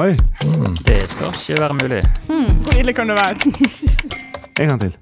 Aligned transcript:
Oi, 0.00 0.14
Det 0.86 0.96
skal 1.12 1.28
ikke 1.28 1.60
være 1.60 1.74
mulig. 1.76 1.98
Hvor 2.64 2.76
ille 2.80 2.92
kan 2.96 3.10
det 3.10 3.16
være? 3.18 3.34
en 4.62 4.68
gang 4.68 4.80
til. 4.80 4.94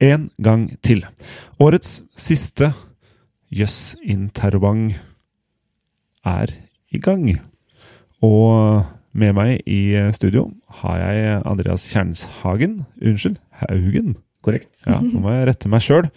En 0.00 0.30
gang 0.42 0.62
til. 0.82 1.02
Årets 1.60 1.90
siste 2.16 2.70
Jøss 3.52 3.96
interrobang 4.00 4.94
er 6.24 6.54
i 6.90 6.98
gang. 6.98 7.26
Og 8.24 8.80
med 9.12 9.36
meg 9.36 9.60
i 9.68 9.92
studio 10.16 10.46
har 10.80 11.02
jeg 11.02 11.42
Andreas 11.44 11.84
Kjernshagen. 11.92 12.86
Unnskyld, 13.02 13.36
Haugen. 13.60 14.16
Korrekt. 14.42 14.86
Ja, 14.86 15.02
nå 15.02 15.20
må 15.20 15.36
jeg 15.36 15.50
rette 15.50 15.68
meg 15.68 15.84
sjøl. 15.84 16.08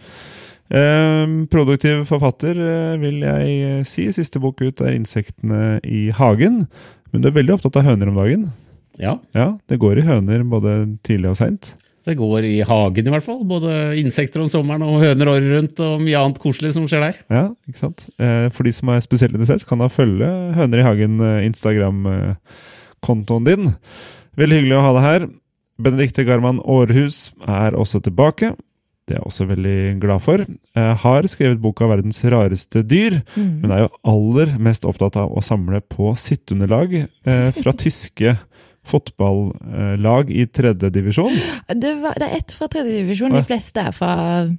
produktiv 1.51 2.05
forfatter, 2.07 2.55
eh, 2.55 2.99
vil 3.01 3.19
jeg 3.19 3.85
si. 3.85 4.07
Siste 4.15 4.39
bok 4.39 4.61
ut 4.61 4.79
er 4.79 4.95
'Insektene 4.95 5.81
i 5.83 6.09
hagen'. 6.11 6.67
Men 7.11 7.21
du 7.23 7.27
er 7.29 7.35
veldig 7.35 7.55
opptatt 7.57 7.77
av 7.81 7.87
høner 7.89 8.11
om 8.11 8.19
dagen. 8.21 8.49
Ja, 8.99 9.17
Ja, 9.35 9.57
Det 9.67 9.79
går 9.79 9.99
i 10.01 10.07
høner 10.07 10.43
både 10.47 10.97
tidlig 11.03 11.29
og 11.31 11.37
seint. 11.39 11.75
det 12.05 12.15
går 12.17 12.43
i 12.43 12.61
hagen 12.65 13.07
i 13.07 13.11
hvert 13.13 13.23
fall. 13.23 13.43
Både 13.45 13.95
insekter 13.99 14.41
om 14.41 14.49
sommeren 14.49 14.81
og 14.83 14.99
høner 15.03 15.27
året 15.29 15.51
rundt 15.53 15.79
og 15.85 16.01
mye 16.01 16.17
annet 16.17 16.39
koselig 16.41 16.73
som 16.73 16.87
skjer 16.89 17.01
der. 17.05 17.19
Ja, 17.29 17.43
ikke 17.69 17.77
sant? 17.77 18.07
Eh, 18.19 18.49
For 18.49 18.63
de 18.63 18.71
som 18.73 18.89
er 18.89 18.99
spesielt 19.05 19.33
interessert, 19.35 19.67
kan 19.67 19.79
da 19.79 19.87
følge 19.87 20.27
Høner 20.55 20.79
i 20.81 20.87
hagen 20.87 21.19
eh, 21.21 21.45
Instagram-kontoen 21.47 23.45
din. 23.47 23.69
Veldig 24.37 24.57
hyggelig 24.61 24.77
å 24.79 24.83
ha 24.85 24.91
deg 24.97 25.05
her. 25.07 25.27
Benedicte 25.81 26.25
Garman 26.27 26.59
Aarhus 26.65 27.33
er 27.47 27.71
også 27.77 28.01
tilbake. 28.05 28.53
Det 29.11 29.17
er 29.17 29.19
jeg 29.19 29.27
også 29.27 29.45
veldig 29.49 29.77
glad 29.99 30.21
for. 30.23 30.41
Jeg 30.79 30.95
har 31.03 31.27
skrevet 31.27 31.59
boka 31.59 31.83
'Verdens 31.89 32.21
rareste 32.31 32.79
dyr', 32.87 33.17
men 33.35 33.71
er 33.75 33.81
jo 33.83 33.89
aller 34.07 34.53
mest 34.57 34.85
opptatt 34.87 35.17
av 35.19 35.33
å 35.35 35.43
samle 35.43 35.81
på 35.83 36.13
sitteunderlag 36.15 36.93
eh, 37.27 37.51
fra 37.51 37.73
tyske 37.85 38.37
fotballag 38.87 40.31
i 40.31 40.45
tredje 40.47 40.89
divisjon. 40.89 41.35
Det, 41.75 41.91
var, 42.01 42.15
det 42.17 42.29
er 42.29 42.37
ett 42.39 42.55
fra 42.55 42.69
tredje 42.71 42.95
divisjon, 43.01 43.35
de 43.35 43.43
fleste 43.45 43.83
er 43.83 43.91
fra 43.93 44.13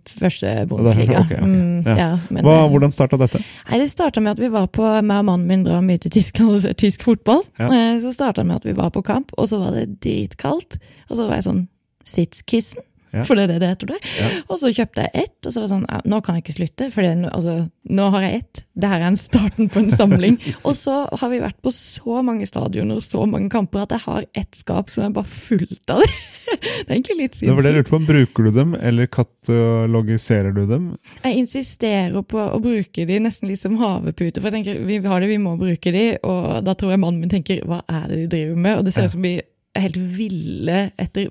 første 0.06 0.46
det 0.46 0.52
okay. 0.52 0.68
Bundesliga. 0.70 1.24
fra- 1.24 1.24
ok, 1.24 1.32
ok. 1.32 1.48
Mm, 1.48 1.82
Ja. 1.86 1.96
ja, 1.96 2.12
eh, 2.38 2.68
hvordan 2.70 2.92
starta 2.94 3.16
dette? 3.18 3.40
Nei, 3.70 3.78
Det 3.80 3.88
starta 3.90 4.20
med 4.20 4.32
at 4.36 4.38
vi 4.44 4.48
var 4.52 4.68
på 4.68 4.84
meg 5.02 5.18
og 5.18 5.24
mannen 5.32 5.46
min 5.48 5.64
drar 5.64 5.80
mye 5.82 5.98
til 5.98 6.10
Tyskland 6.10 6.50
og 6.54 6.62
ser 6.62 6.74
tysk 6.74 7.02
fotball. 7.08 7.42
Ja. 7.58 7.66
Eh, 7.72 7.98
Så 8.04 8.12
starta 8.12 8.44
med 8.44 8.56
at 8.56 8.64
vi 8.64 8.72
var 8.76 8.90
på 8.90 9.02
kamp, 9.02 9.32
og 9.38 9.48
så 9.48 9.58
var 9.58 9.72
det 9.72 9.98
dritkaldt. 10.00 10.78
Og 11.10 11.16
så 11.16 11.26
var 11.26 11.34
jeg 11.40 11.44
sånn 11.48 11.68
Sitzkissen, 12.04 12.82
Ja. 13.12 13.24
for 13.28 13.36
det 13.36 13.44
er 13.44 13.52
det 13.52 13.60
det 13.60 13.68
heter 13.74 13.92
Ja. 13.92 14.28
Og 14.48 14.58
så 14.60 14.70
kjøpte 14.72 15.04
jeg 15.04 15.26
ett, 15.26 15.38
og 15.44 15.52
så 15.52 15.60
var 15.60 15.66
det 15.66 15.72
sånn 15.74 15.88
ja, 15.88 16.00
Nå 16.08 16.20
kan 16.24 16.36
jeg 16.36 16.44
ikke 16.46 16.54
slutte, 16.56 16.88
for 16.94 17.04
altså, 17.04 17.56
nå 17.92 18.06
har 18.14 18.24
jeg 18.24 18.38
ett. 18.40 18.62
Det 18.72 18.88
her 18.88 19.02
er 19.02 19.10
en 19.10 19.18
starten 19.20 19.68
på 19.68 19.82
en 19.82 19.90
samling. 19.92 20.38
og 20.66 20.74
så 20.76 20.94
har 21.20 21.32
vi 21.32 21.42
vært 21.42 21.58
på 21.64 21.72
så 21.74 22.22
mange 22.24 22.46
stadioner 22.48 23.00
og 23.00 23.04
så 23.04 23.26
mange 23.28 23.50
kamper 23.52 23.84
at 23.84 23.92
jeg 23.96 24.04
har 24.06 24.24
ett 24.32 24.56
skap 24.56 24.90
som 24.92 25.04
er 25.04 25.14
bare 25.16 25.28
fullt 25.28 25.92
av 25.92 26.00
det. 26.00 26.08
det 26.62 26.88
er 26.88 26.96
egentlig 26.96 27.18
litt 27.20 27.38
Det 27.42 27.52
var 27.52 27.66
det 27.66 27.74
jeg 27.74 27.82
lurte 27.82 27.94
på. 27.94 28.02
Bruker 28.08 28.48
du 28.48 28.50
dem, 28.56 28.74
eller 28.80 29.10
katalogiserer 29.12 30.56
du 30.56 30.64
dem? 30.70 30.88
Jeg 31.20 31.44
insisterer 31.44 32.24
på 32.24 32.40
å 32.40 32.60
bruke 32.62 33.06
de 33.08 33.20
nesten 33.22 33.50
litt 33.52 33.62
som 33.64 33.76
havepute. 33.80 34.40
For 34.40 34.48
jeg 34.48 34.62
tenker, 34.62 34.82
vi 34.88 35.00
har 35.04 35.20
det, 35.20 35.30
vi 35.30 35.40
må 35.42 35.58
bruke 35.60 35.94
de, 35.94 36.06
og 36.24 36.62
da 36.64 36.76
tror 36.78 36.94
jeg 36.94 37.02
mannen 37.04 37.22
min 37.22 37.32
tenker 37.32 37.64
hva 37.68 37.82
er 37.90 38.08
det 38.08 38.22
de 38.24 38.30
driver 38.36 38.62
med? 38.66 38.78
Og 38.78 38.86
det 38.86 38.96
ser 38.96 39.10
ut 39.10 39.16
som 39.16 39.26
vi 39.26 39.36
helt 39.78 39.96
ville 39.96 40.78
etter 41.00 41.28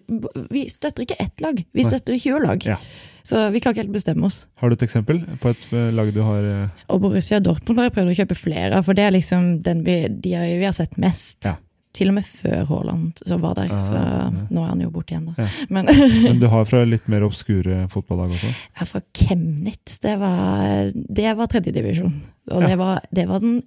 Vi 0.51 0.65
støtter 0.69 1.05
ikke 1.05 1.19
ett 1.21 1.41
lag, 1.43 1.63
vi 1.71 1.85
støtter 1.85 2.17
20 2.17 2.45
lag. 2.45 2.65
Ja. 2.65 2.77
Så 3.23 3.37
vi 3.53 3.61
klarer 3.61 3.75
ikke 3.75 3.83
helt 3.83 3.93
å 3.93 3.97
bestemme 3.99 4.27
oss. 4.27 4.45
Har 4.61 4.71
du 4.71 4.77
et 4.77 4.85
eksempel 4.85 5.19
på 5.41 5.51
et 5.51 5.65
eh, 5.77 5.89
lag 5.93 6.09
du 6.13 6.23
har 6.25 6.45
eh, 6.47 6.85
Og 6.89 7.03
Borussia 7.03 7.37
Dortmund 7.43 7.77
har 7.77 7.89
jeg 7.89 7.97
prøvd 7.99 8.13
å 8.13 8.15
kjøpe 8.17 8.37
flere 8.37 8.79
av, 8.79 8.87
for 8.87 8.97
det 8.97 9.05
er 9.05 9.13
liksom 9.13 9.51
den 9.65 9.83
vi, 9.85 9.97
de 10.09 10.33
vi 10.33 10.65
har 10.65 10.73
sett 10.73 10.97
mest. 11.01 11.45
Ja. 11.45 11.59
Til 11.93 12.07
og 12.07 12.15
med 12.15 12.25
før 12.25 12.63
Haaland 12.69 13.19
så 13.19 13.37
var 13.41 13.57
der, 13.59 13.71
så 13.83 13.93
ja. 13.99 14.27
nå 14.47 14.61
er 14.63 14.69
han 14.69 14.81
jo 14.81 14.93
borte 14.95 15.13
igjen, 15.13 15.27
da. 15.35 15.47
Men 15.75 15.89
Men 15.91 16.39
du 16.41 16.47
har 16.49 16.65
fra 16.65 16.85
litt 16.87 17.09
mer 17.11 17.27
obskure 17.27 17.83
fotballag 17.91 18.33
også? 18.37 18.51
Ja, 18.79 18.87
fra 18.89 19.03
Chemnitz. 19.13 19.99
Det 20.01 20.15
var, 20.21 20.89
det 20.95 21.35
var 21.37 21.51
tredjedivisjon. 21.51 22.15
Og 22.55 22.63
det, 22.65 22.77
var, 22.79 23.03
det 23.11 23.27
var 23.29 23.43
den 23.43 23.59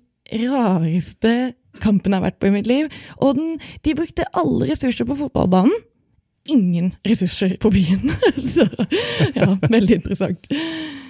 rareste 0.48 1.34
kampen 1.82 2.12
jeg 2.14 2.20
har 2.20 2.26
vært 2.30 2.38
på 2.42 2.50
i 2.50 2.54
mitt 2.54 2.68
liv. 2.70 2.90
Og 3.18 3.34
den, 3.38 3.56
de 3.86 3.94
brukte 3.98 4.28
alle 4.36 4.70
ressurser 4.70 5.08
på 5.08 5.16
fotballbanen. 5.24 5.74
Ingen 6.52 6.90
ressurser 7.08 7.54
på 7.62 7.70
byen. 7.72 8.02
Så 8.52 8.66
ja, 9.34 9.54
veldig 9.72 9.96
interessant. 10.02 10.50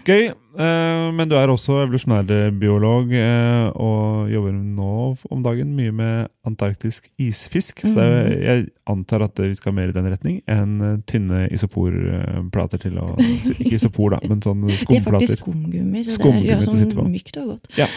Gøy, 0.05 0.27
eh, 0.29 1.07
men 1.17 1.31
du 1.31 1.33
er 1.35 1.49
også 1.49 1.79
evolusjonærbiolog 1.87 3.15
eh, 3.17 3.71
og 3.81 4.29
jobber 4.31 4.53
nå 4.53 4.91
om 5.33 5.41
dagen 5.43 5.71
mye 5.75 5.95
med 5.97 6.29
antarktisk 6.47 7.09
isfisk. 7.25 7.81
Så 7.89 8.05
er- 8.05 8.37
jeg 8.45 8.67
antar 8.93 9.25
at 9.25 9.41
vi 9.41 9.55
skal 9.57 9.73
mer 9.75 9.89
i 9.89 9.97
den 9.97 10.07
retning 10.13 10.39
enn 10.47 10.77
eh, 10.85 10.99
tynne 11.09 11.47
isoporplater 11.57 12.85
til 12.85 13.01
å 13.01 13.09
Ikke 13.65 13.75
isopor, 13.81 14.13
da, 14.15 14.21
men 14.29 14.45
sånn 14.45 14.63
skumplater. 14.71 14.87
Det 14.87 15.01
er 15.01 15.11
faktisk 15.11 15.43
skumgummi, 15.43 16.05
så 16.05 16.21
det 16.21 16.47
gjør 16.53 16.65
sitte 16.69 16.95
på. 16.95 17.01
sånn 17.01 17.15
mykt 17.17 17.41
og 17.43 17.53
godt. 17.55 17.81
Ja. 17.81 17.89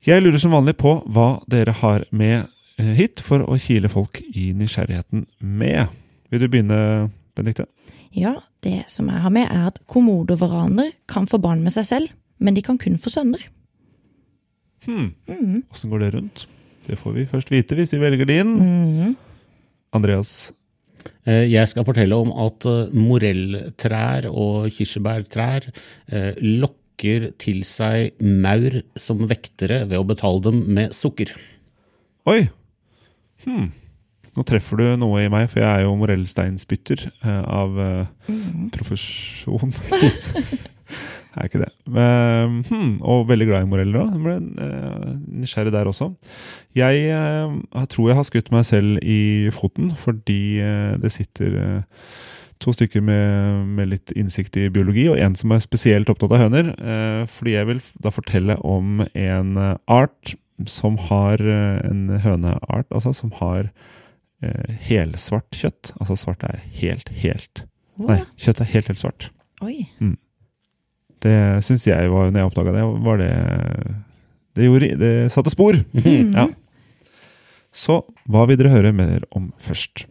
Mm. 0.00 0.06
Jeg 0.08 0.22
lurer 0.24 0.38
som 0.40 0.54
vanlig 0.54 0.76
på 0.80 0.94
hva 1.12 1.40
dere 1.50 1.72
har 1.76 2.04
med 2.10 2.46
eh, 2.78 2.92
hit 2.96 3.20
for 3.20 3.44
å 3.44 3.58
kile 3.60 3.88
folk 3.92 4.22
i 4.32 4.52
nysgjerrigheten 4.56 5.26
med. 5.40 5.88
Vil 6.30 6.40
du 6.40 6.48
begynne, 6.48 7.10
Benedicte? 7.36 7.66
Ja, 8.16 8.38
det 8.64 8.86
som 8.88 9.08
jeg 9.12 9.20
har 9.20 9.30
med 9.30 9.50
er 9.50 9.66
at 9.68 9.78
komodovaraner 9.86 10.92
kan 11.06 11.28
få 11.28 11.38
barn 11.38 11.60
med 11.62 11.72
seg 11.74 11.84
selv, 11.86 12.14
men 12.40 12.56
de 12.56 12.62
kan 12.64 12.78
kun 12.80 12.96
få 12.98 13.12
sønner. 13.12 13.44
Hmm, 14.86 15.10
Åssen 15.70 15.90
går 15.92 16.00
det 16.00 16.14
rundt? 16.14 16.46
Det 16.86 16.96
får 16.96 17.12
vi 17.18 17.26
først 17.28 17.52
vite 17.52 17.76
hvis 17.76 17.92
vi 17.92 18.00
velger 18.00 18.24
din. 18.26 18.54
Mm. 18.56 19.16
Andreas. 19.92 20.52
Eh, 21.28 21.44
Jeg 21.52 21.68
skal 21.68 21.84
fortelle 21.84 22.16
om 22.16 22.32
at 22.32 22.64
eh, 22.64 22.96
morelltrær 22.96 24.30
og 24.32 24.70
kirsebærtrær 24.72 25.68
eh, 25.68 26.32
lokker 27.00 27.32
til 27.40 27.64
seg 27.64 28.12
maur 28.20 28.82
som 28.96 29.26
vektere 29.28 29.86
ved 29.88 29.98
å 29.98 30.04
betale 30.04 30.40
dem 30.42 30.64
med 30.74 30.92
sukker. 30.92 31.32
Oi! 32.28 32.48
Hmm. 33.44 33.70
Nå 34.36 34.44
treffer 34.44 34.76
du 34.76 34.96
noe 35.00 35.24
i 35.24 35.30
meg, 35.30 35.48
for 35.50 35.60
jeg 35.60 35.68
er 35.68 35.86
jo 35.86 35.96
morellsteinspytter 35.98 37.08
eh, 37.24 37.44
av 37.50 37.78
eh, 37.80 38.30
profesjon. 38.70 39.72
er 41.40 41.48
ikke 41.48 41.64
det. 41.64 41.70
Men, 41.88 42.60
hmm, 42.68 43.00
og 43.00 43.26
veldig 43.30 43.48
glad 43.48 43.64
i 43.64 43.70
moreller 43.70 44.04
òg. 44.04 44.14
Ble 44.20 44.36
eh, 44.36 45.16
nysgjerrig 45.40 45.72
der 45.74 45.90
også. 45.90 46.12
Jeg 46.76 47.08
jeg 47.08 47.90
tror 47.90 48.10
jeg 48.10 48.20
har 48.20 48.28
skutt 48.28 48.52
meg 48.54 48.68
selv 48.68 49.00
i 49.02 49.48
foten 49.54 49.90
fordi 49.98 50.60
det 51.02 51.10
sitter 51.10 51.56
to 52.60 52.74
stykker 52.76 53.02
med, 53.04 53.64
med 53.78 53.90
litt 53.94 54.12
innsikt 54.18 54.58
i 54.60 54.68
biologi, 54.72 55.06
og 55.08 55.18
en 55.20 55.36
som 55.38 55.52
er 55.54 55.62
spesielt 55.64 56.10
opptatt 56.12 56.34
av 56.36 56.42
høner. 56.44 56.72
Eh, 56.76 57.22
fordi 57.30 57.56
jeg 57.56 57.68
vil 57.70 57.82
da 58.04 58.12
fortelle 58.14 58.58
om 58.66 59.00
en 59.08 59.56
eh, 59.56 59.76
art 59.90 60.34
som 60.68 60.98
har 61.08 61.40
eh, 61.40 61.80
en 61.88 62.08
høneart, 62.20 62.88
altså 62.90 63.14
som 63.16 63.32
har 63.40 63.70
eh, 64.44 64.80
helsvart 64.90 65.48
kjøtt. 65.56 65.94
Altså 66.00 66.18
svart 66.20 66.44
er 66.46 66.60
helt, 66.82 67.12
helt 67.22 67.64
Nei, 68.00 68.16
kjøttet 68.40 68.62
er 68.64 68.72
helt, 68.74 68.88
helt 68.88 69.00
svart. 69.00 69.26
Oi. 69.60 69.82
Det 71.20 71.36
syns 71.66 71.84
jeg 71.84 72.12
var, 72.12 72.30
når 72.30 72.40
jeg 72.40 72.48
oppdaga 72.48 72.72
det, 72.78 72.84
var 73.04 73.18
det 73.20 73.32
Det, 74.56 74.64
gjorde, 74.64 74.88
det 75.00 75.12
satte 75.32 75.52
spor! 75.52 75.76
Ja. 76.36 76.48
Så 77.70 78.00
hva 78.26 78.48
vil 78.48 78.58
dere 78.58 78.72
høre 78.72 78.90
mer 78.96 79.22
om 79.36 79.52
først? 79.62 80.08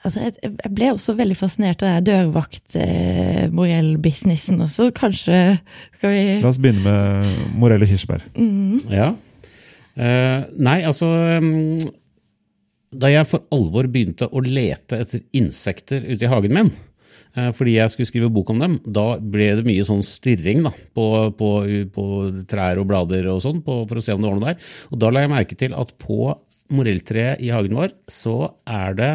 Altså, 0.00 0.24
jeg, 0.24 0.32
ble 0.72 0.94
også 0.94 1.12
veldig 1.18 1.34
fascinert 1.36 1.82
av 1.84 2.00
dørvakt-morell-businessen 2.08 4.56
også. 4.64 4.88
Kanskje 4.96 5.60
skal 5.92 6.08
vi 6.14 6.40
La 6.40 6.48
oss 6.48 6.56
begynne 6.62 6.80
med 6.86 7.02
morell 7.60 7.84
og 7.84 7.90
kirsebær. 7.90 8.22
Ja. 8.88 9.12
Eh, 10.00 10.40
nei, 10.62 10.86
altså 10.86 11.08
mm, 11.42 11.80
Da 12.94 13.08
jeg 13.10 13.26
for 13.28 13.42
alvor 13.52 13.84
begynte 13.90 14.28
å 14.30 14.40
lete 14.44 15.00
etter 15.02 15.20
insekter 15.36 16.00
ute 16.06 16.24
i 16.24 16.30
hagen 16.30 16.54
min, 16.56 16.70
eh, 17.36 17.50
fordi 17.56 17.72
jeg 17.76 17.90
skulle 17.92 18.08
skrive 18.08 18.30
bok 18.32 18.50
om 18.54 18.60
dem, 18.62 18.74
da 18.86 19.18
ble 19.20 19.56
det 19.58 19.64
mye 19.68 19.84
sånn 19.84 20.02
stirring 20.06 20.62
da, 20.64 20.72
på, 20.96 21.06
på, 21.36 21.48
på 21.92 22.04
trær 22.48 22.80
og 22.80 22.86
blader 22.88 23.28
og 23.34 23.42
sånn, 23.44 23.60
på, 23.66 23.72
for 23.90 23.96
å 24.00 24.04
se 24.04 24.12
om 24.16 24.22
det 24.22 24.30
var 24.30 24.36
noe 24.40 24.48
der. 24.48 24.58
Og 24.88 24.96
da 25.02 25.06
la 25.12 25.20
jeg 25.26 25.34
merke 25.34 25.56
til 25.60 25.72
at 25.76 25.90
på 26.00 26.18
morelltreet 26.70 27.40
i 27.44 27.50
hagen 27.54 27.74
vår, 27.76 27.92
så 28.10 28.52
er 28.66 28.94
det 28.98 29.12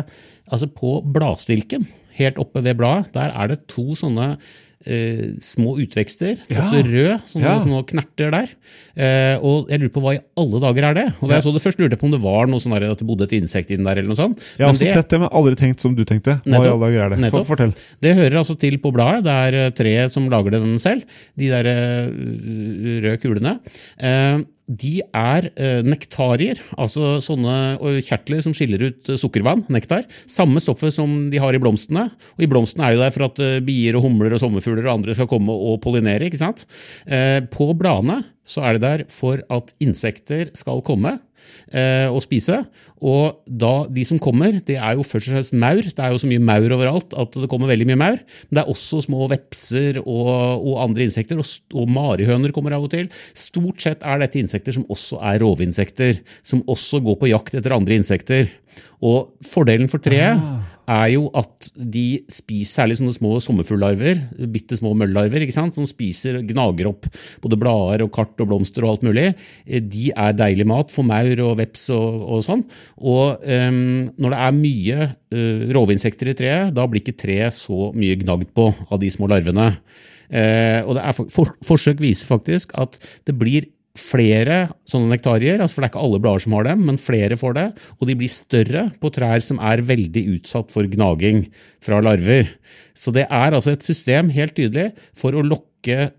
altså 0.51 0.67
på 0.71 0.99
bladstilken, 1.15 1.87
helt 2.15 2.37
oppe 2.39 2.61
ved 2.63 2.77
bladet, 2.79 3.11
der 3.15 3.33
er 3.35 3.47
det 3.51 3.65
to 3.67 3.91
sånne 3.99 4.37
eh, 4.85 5.33
små 5.41 5.73
utvekster, 5.81 6.37
Ja. 6.47 6.61
også 6.61 6.83
rød, 6.85 7.23
sånne 7.27 7.41
Ja. 7.49 7.55
små 7.59 7.79
knerter 7.89 8.29
der. 8.31 8.47
Eh, 8.95 9.39
og 9.41 9.67
jeg 9.71 9.79
lurer 9.81 9.89
på 9.95 10.01
hva 10.03 10.13
i 10.15 10.19
alle 10.37 10.59
dager 10.61 10.83
er 10.91 10.93
det? 10.93 11.05
Og 11.19 11.27
da 11.27 11.35
jeg 11.39 11.43
så 11.43 11.51
det 11.55 11.63
først, 11.63 11.79
lurte 11.81 11.95
jeg 11.97 11.99
på 11.99 12.05
om 12.05 12.11
det 12.13 12.21
var 12.21 12.45
noe 12.47 12.59
sånn 12.61 12.75
at 12.77 12.99
det 12.99 13.07
bodde 13.07 13.23
et 13.25 13.33
insekt 13.35 13.71
inni 13.73 13.83
der. 13.83 13.97
eller 13.97 14.13
noe 14.13 14.15
sånt. 14.15 14.37
Jeg 14.59 14.63
har 14.67 14.73
også 14.75 14.79
det- 14.85 14.93
sett 14.93 15.09
det, 15.09 15.19
men 15.19 15.29
aldri 15.29 15.55
tenkt 15.55 15.79
som 15.81 15.95
du 15.95 16.05
tenkte. 16.05 16.39
Hva 16.45 16.61
i 16.63 16.69
alle 16.69 16.85
dager 16.85 17.01
er 17.05 17.09
det? 17.09 17.19
Nettopp. 17.19 17.47
fortell. 17.47 17.73
Det 17.99 18.15
hører 18.15 18.37
altså 18.37 18.55
til 18.59 18.77
på 18.77 18.93
bladet. 18.93 19.23
Det 19.25 19.33
er 19.33 19.65
eh, 19.65 19.69
treet 19.71 20.11
som 20.13 20.29
lager 20.29 20.51
den 20.51 20.77
selv. 20.77 21.03
De 21.35 21.49
der 21.49 21.65
uh, 21.65 23.01
røde 23.01 23.17
kulene. 23.19 23.59
De 24.65 24.97
er 25.13 25.45
eh, 25.61 25.81
nektarier, 25.85 26.57
altså 26.73 27.19
sånne 27.21 27.77
kjertler 28.01 28.41
som 28.41 28.53
skiller 28.57 28.87
ut 28.87 29.11
eh, 29.13 29.19
sukkervann, 29.21 29.61
nektar. 29.69 30.07
Samme 30.09 30.61
stoffet 30.63 30.95
som 30.95 31.27
de 31.29 31.41
har 31.41 31.53
i 31.53 31.61
blomstene. 31.61 32.07
Og 32.33 32.45
i 32.45 32.49
blomstene 32.49 32.87
er 32.87 32.95
det 32.95 33.03
der 33.03 33.13
for 33.13 33.27
at 33.27 33.41
eh, 33.45 33.59
bier 33.65 33.99
og 33.99 34.07
humler 34.07 34.33
og 34.33 34.41
sommerfugler 34.41 34.87
og 34.87 34.95
andre 34.97 35.17
skal 35.17 35.29
komme 35.29 35.53
og 35.53 35.77
pollinere. 35.85 36.25
ikke 36.25 36.41
sant? 36.41 36.65
På 37.53 37.69
bladene 37.77 38.23
så 38.45 38.61
er 38.65 38.77
det 38.77 38.83
der 38.83 39.03
for 39.09 39.41
at 39.51 39.71
insekter 39.81 40.51
skal 40.57 40.83
komme 40.85 41.15
eh, 41.73 42.05
og 42.05 42.21
spise. 42.25 42.59
Og 43.01 43.41
da, 43.47 43.73
de 43.91 44.05
som 44.07 44.19
kommer, 44.21 44.59
det 44.65 44.77
er 44.77 44.95
jo 44.97 45.05
først 45.05 45.31
og 45.31 45.35
fremst 45.35 45.55
maur. 45.57 45.81
Det 45.81 46.03
er 46.03 46.13
jo 46.13 46.21
så 46.21 46.29
mye 46.29 46.43
maur 46.43 46.75
overalt 46.77 47.15
at 47.17 47.39
det 47.41 47.49
kommer 47.51 47.71
veldig 47.71 47.87
mye 47.89 48.01
maur. 48.03 48.21
Men 48.47 48.59
det 48.59 48.63
er 48.63 48.71
også 48.71 49.01
små 49.07 49.29
vepser 49.31 50.01
og, 50.03 50.29
og 50.61 50.83
andre 50.83 51.07
insekter, 51.09 51.41
og, 51.41 51.49
og 51.73 51.89
marihøner 51.97 52.53
kommer 52.55 52.77
av 52.77 52.85
og 52.85 52.93
til. 52.93 53.09
Stort 53.33 53.81
sett 53.81 54.05
er 54.05 54.21
dette 54.21 54.41
insekter 54.41 54.77
som 54.77 54.85
også 54.93 55.19
er 55.33 55.41
rovinsekter, 55.43 56.21
som 56.45 56.63
også 56.69 57.01
går 57.05 57.19
på 57.21 57.33
jakt 57.33 57.57
etter 57.57 57.75
andre 57.75 57.97
insekter. 57.97 58.53
Og 59.05 59.35
fordelen 59.45 59.89
for 59.91 60.03
treet 60.03 60.37
er 60.91 61.07
jo 61.13 61.27
at 61.37 61.69
de 61.75 62.21
spiser 62.31 62.81
særlig 62.81 62.97
sånne 62.99 63.15
små 63.15 63.35
sommerfuglarver, 63.43 64.21
bitte 64.51 64.77
små 64.79 64.93
møllarver, 64.97 65.45
som 65.53 65.87
spiser 65.87 66.39
og 66.39 66.49
gnager 66.49 66.89
opp 66.91 67.09
både 67.43 67.59
blader 67.59 68.05
og 68.05 68.13
kart 68.15 68.41
og 68.43 68.49
blomster 68.51 68.85
og 68.85 68.95
alt 68.95 69.05
mulig. 69.07 69.27
Eh, 69.65 69.81
De 69.81 70.11
er 70.11 70.37
deilig 70.37 70.67
mat 70.69 70.93
for 70.93 71.07
maur 71.07 71.43
og 71.45 71.57
veps 71.61 71.89
og, 71.95 72.25
og 72.35 72.43
sånn. 72.45 72.65
Og 73.01 73.45
um, 73.45 74.09
når 74.21 74.35
det 74.35 74.41
er 74.41 74.57
mye 74.59 75.07
uh, 75.35 75.63
rovinsekter 75.75 76.31
i 76.31 76.37
treet, 76.37 76.73
da 76.75 76.87
blir 76.89 77.03
ikke 77.03 77.17
treet 77.25 77.55
så 77.55 77.91
mye 77.95 78.17
gnagd 78.21 78.51
på 78.55 78.69
av 78.89 78.99
de 79.01 79.11
små 79.13 79.29
larvene. 79.31 79.71
Uh, 80.25 80.81
og 80.89 80.97
er, 80.97 81.13
for, 81.13 81.29
for, 81.29 81.55
forsøk 81.67 82.01
viser 82.01 82.29
faktisk 82.29 82.73
at 82.81 82.97
det 83.27 83.37
blir 83.37 83.69
flere 83.99 84.65
sånne 84.89 85.13
nektarier, 85.13 85.61
altså 85.61 85.77
for 85.77 85.83
det 85.83 85.87
er 85.87 85.93
ikke 85.93 86.05
alle 86.07 86.21
blader 86.23 86.43
som 86.45 86.55
har 86.57 86.67
dem, 86.67 86.81
men 86.87 87.01
flere 87.01 87.37
får 87.39 87.55
det, 87.57 87.67
og 87.99 88.09
de 88.09 88.17
blir 88.19 88.31
større 88.31 88.83
på 89.01 89.11
trær 89.15 89.43
som 89.43 89.61
er 89.63 89.83
veldig 89.87 90.25
utsatt 90.35 90.73
for 90.75 90.89
gnaging 90.91 91.45
fra 91.83 92.01
larver. 92.03 92.51
Så 92.95 93.13
det 93.15 93.27
er 93.29 93.55
altså 93.55 93.75
et 93.75 93.87
system, 93.87 94.31
helt 94.35 94.55
tydelig, 94.57 94.91
for 95.15 95.35
å 95.35 95.45
lokke 95.45 95.74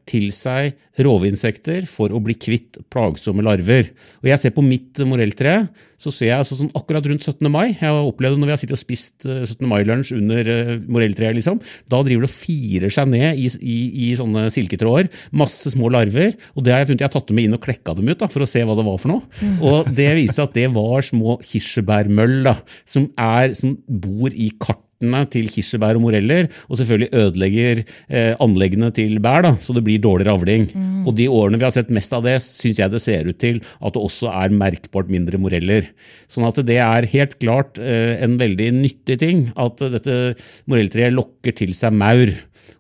til 0.09 0.29
seg 0.35 0.77
rovinsekter 1.03 1.87
for 1.91 2.13
å 2.15 2.21
bli 2.23 2.37
kvitt 2.39 2.79
plagsomme 2.93 3.45
larver. 3.45 3.91
Og 4.23 4.31
jeg 4.31 4.43
ser 4.43 4.55
på 4.57 4.65
mitt 4.65 5.01
morelltre, 5.09 5.67
så 6.01 6.13
ser 6.13 6.31
jeg 6.31 6.41
altså 6.43 6.59
sånn 6.59 6.73
akkurat 6.77 7.07
rundt 7.09 7.25
17. 7.25 7.49
mai, 7.53 7.73
jeg 7.73 7.89
har 7.89 8.03
opplevd 8.05 8.37
det 8.37 8.43
når 8.43 8.51
vi 8.51 8.55
har 8.55 8.61
sittet 8.61 8.77
og 8.77 8.83
spist 8.83 9.27
eh, 9.29 9.45
17. 9.45 9.67
mai-lunsj 9.71 10.13
under 10.17 10.51
eh, 10.53 10.73
morelltreet, 10.93 11.37
liksom, 11.39 11.61
da 11.93 12.03
driver 12.07 12.27
det 12.27 12.31
og 12.31 12.37
firer 12.37 12.93
seg 12.93 13.11
ned 13.13 13.41
i, 13.41 13.49
i, 13.61 13.79
i 14.07 14.11
sånne 14.19 14.47
silketråder, 14.55 15.11
masse 15.37 15.73
små 15.73 15.91
larver, 15.95 16.37
og 16.55 16.67
det 16.67 16.75
har 16.75 16.85
jeg 16.85 16.93
funnet, 16.93 17.07
jeg 17.07 17.11
har 17.11 17.17
tatt 17.17 17.33
dem 17.33 17.43
inn 17.43 17.57
og 17.57 17.65
klekka 17.65 17.97
dem 17.97 18.13
ut 18.13 18.21
da, 18.23 18.31
for 18.33 18.45
å 18.45 18.51
se 18.51 18.65
hva 18.67 18.77
det 18.79 18.87
var 18.87 19.01
for 19.03 19.15
noe. 19.15 19.47
Og 19.67 19.93
det 19.97 20.11
viser 20.21 20.47
at 20.47 20.57
det 20.57 20.69
var 20.75 21.07
små 21.07 21.39
kirsebærmøll 21.45 22.39
da, 22.47 22.57
som, 22.89 23.09
er, 23.17 23.57
som 23.57 23.77
bor 23.87 24.33
i 24.33 24.51
kartene 24.97 25.27
til 25.29 25.49
kirsebær 25.51 25.97
og 25.97 26.05
moreller, 26.07 26.49
og 26.69 26.79
selvfølgelig 26.79 27.13
ødelegger 27.13 27.83
eh, 28.09 28.35
anleggene 28.41 28.91
til 28.95 29.19
bær, 29.21 29.43
da, 29.43 29.57
så 29.61 29.75
det 29.75 29.85
blir 29.85 30.01
dårligere 30.01 30.35
avling. 30.35 30.69
Og 31.07 31.15
de 31.17 31.29
årene 31.29 31.59
vi 31.59 31.65
har 31.65 31.73
sett 31.73 31.91
mest 31.91 32.13
av 32.13 32.25
det, 32.25 32.41
syns 32.43 32.81
jeg 32.81 32.91
det 32.91 33.03
ser 33.03 33.29
ut 33.29 33.39
til 33.39 33.61
at 33.81 33.95
det 33.95 34.03
også 34.03 34.31
er 34.33 34.51
merkbart 34.57 35.09
mindre 35.09 35.39
moreller. 35.39 35.91
Sånn 36.29 36.47
at 36.47 36.59
det 36.67 36.79
er 36.79 37.09
helt 37.13 37.39
klart 37.39 37.79
eh, 37.79 38.17
en 38.23 38.39
veldig 38.39 38.73
nyttig 38.81 39.19
ting 39.21 39.51
at 39.57 39.79
dette 39.93 40.37
morelltreet 40.67 41.15
lokker 41.15 41.53
til 41.57 41.75
seg 41.77 41.95
maur. 41.95 42.33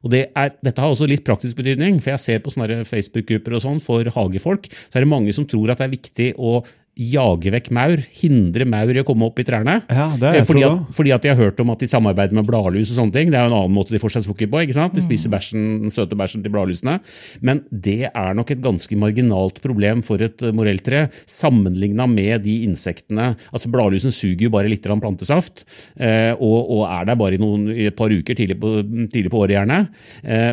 Og 0.02 0.10
det 0.10 0.26
er, 0.34 0.50
dette 0.64 0.82
har 0.82 0.90
også 0.90 1.06
litt 1.08 1.24
praktisk 1.26 1.58
betydning, 1.60 2.00
for 2.02 2.14
jeg 2.14 2.22
ser 2.22 2.42
på 2.42 2.50
sånne 2.52 2.82
Facebook-grupper 2.86 3.54
og 3.56 3.62
sånn 3.62 3.78
for 3.82 4.08
hagefolk, 4.16 4.66
så 4.70 4.98
er 4.98 5.06
det 5.06 5.12
mange 5.12 5.34
som 5.34 5.46
tror 5.46 5.70
at 5.70 5.82
det 5.82 5.86
er 5.86 5.94
viktig 5.94 6.28
å 6.38 6.58
jage 6.96 7.50
vekk 7.52 7.68
maur, 7.76 8.00
hindre 8.22 8.64
maur 8.68 8.92
i 8.96 9.02
å 9.02 9.06
komme 9.06 9.26
opp 9.28 9.40
i 9.40 9.44
trærne. 9.44 9.82
Ja, 9.92 10.06
Eh, 10.40 10.44
fordi, 10.48 10.62
at, 10.64 10.94
fordi 10.96 11.12
at 11.12 11.24
de 11.24 11.28
har 11.32 11.36
hørt 11.36 11.60
om 11.60 11.70
at 11.74 11.82
de 11.82 11.88
samarbeider 11.90 12.36
med 12.38 12.46
bladlus 12.48 12.90
og 12.92 12.96
sånne 12.96 13.12
ting. 13.12 13.32
Det 13.32 13.38
er 13.38 13.44
jo 13.46 13.52
en 13.52 13.58
annen 13.58 13.74
måte 13.76 13.92
de 13.92 14.00
får 14.00 14.14
seg 14.16 14.24
sukker 14.24 14.48
på. 14.52 14.62
ikke 14.64 14.76
sant? 14.78 14.96
De 14.96 15.04
spiser 15.04 15.32
bæsjen, 15.32 15.66
den 15.84 15.92
søte 15.92 16.16
bæsjen 16.16 16.44
til 16.44 16.54
bladlusene. 16.54 16.98
Men 17.44 17.62
det 17.70 18.08
er 18.08 18.36
nok 18.38 18.52
et 18.54 18.62
ganske 18.64 18.96
marginalt 19.00 19.60
problem 19.64 20.02
for 20.06 20.24
et 20.24 20.40
eh, 20.46 20.54
morelltre, 20.56 21.06
sammenligna 21.28 22.06
med 22.08 22.46
de 22.46 22.62
insektene 22.66 23.34
altså 23.52 23.70
Bladlusen 23.72 24.12
suger 24.14 24.46
jo 24.46 24.52
bare 24.54 24.70
litt 24.70 24.86
plantesaft, 24.86 25.64
eh, 26.00 26.32
og, 26.38 26.70
og 26.72 26.82
er 26.88 27.08
der 27.08 27.18
bare 27.18 27.36
i, 27.36 27.40
noen, 27.42 27.68
i 27.74 27.88
et 27.90 27.96
par 27.98 28.12
uker 28.12 28.36
tidlig 28.38 28.56
på, 28.62 28.78
tidlig 29.12 29.32
på 29.32 29.42
året, 29.42 29.56
gjerne. 29.56 29.78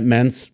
Mens 0.03 0.47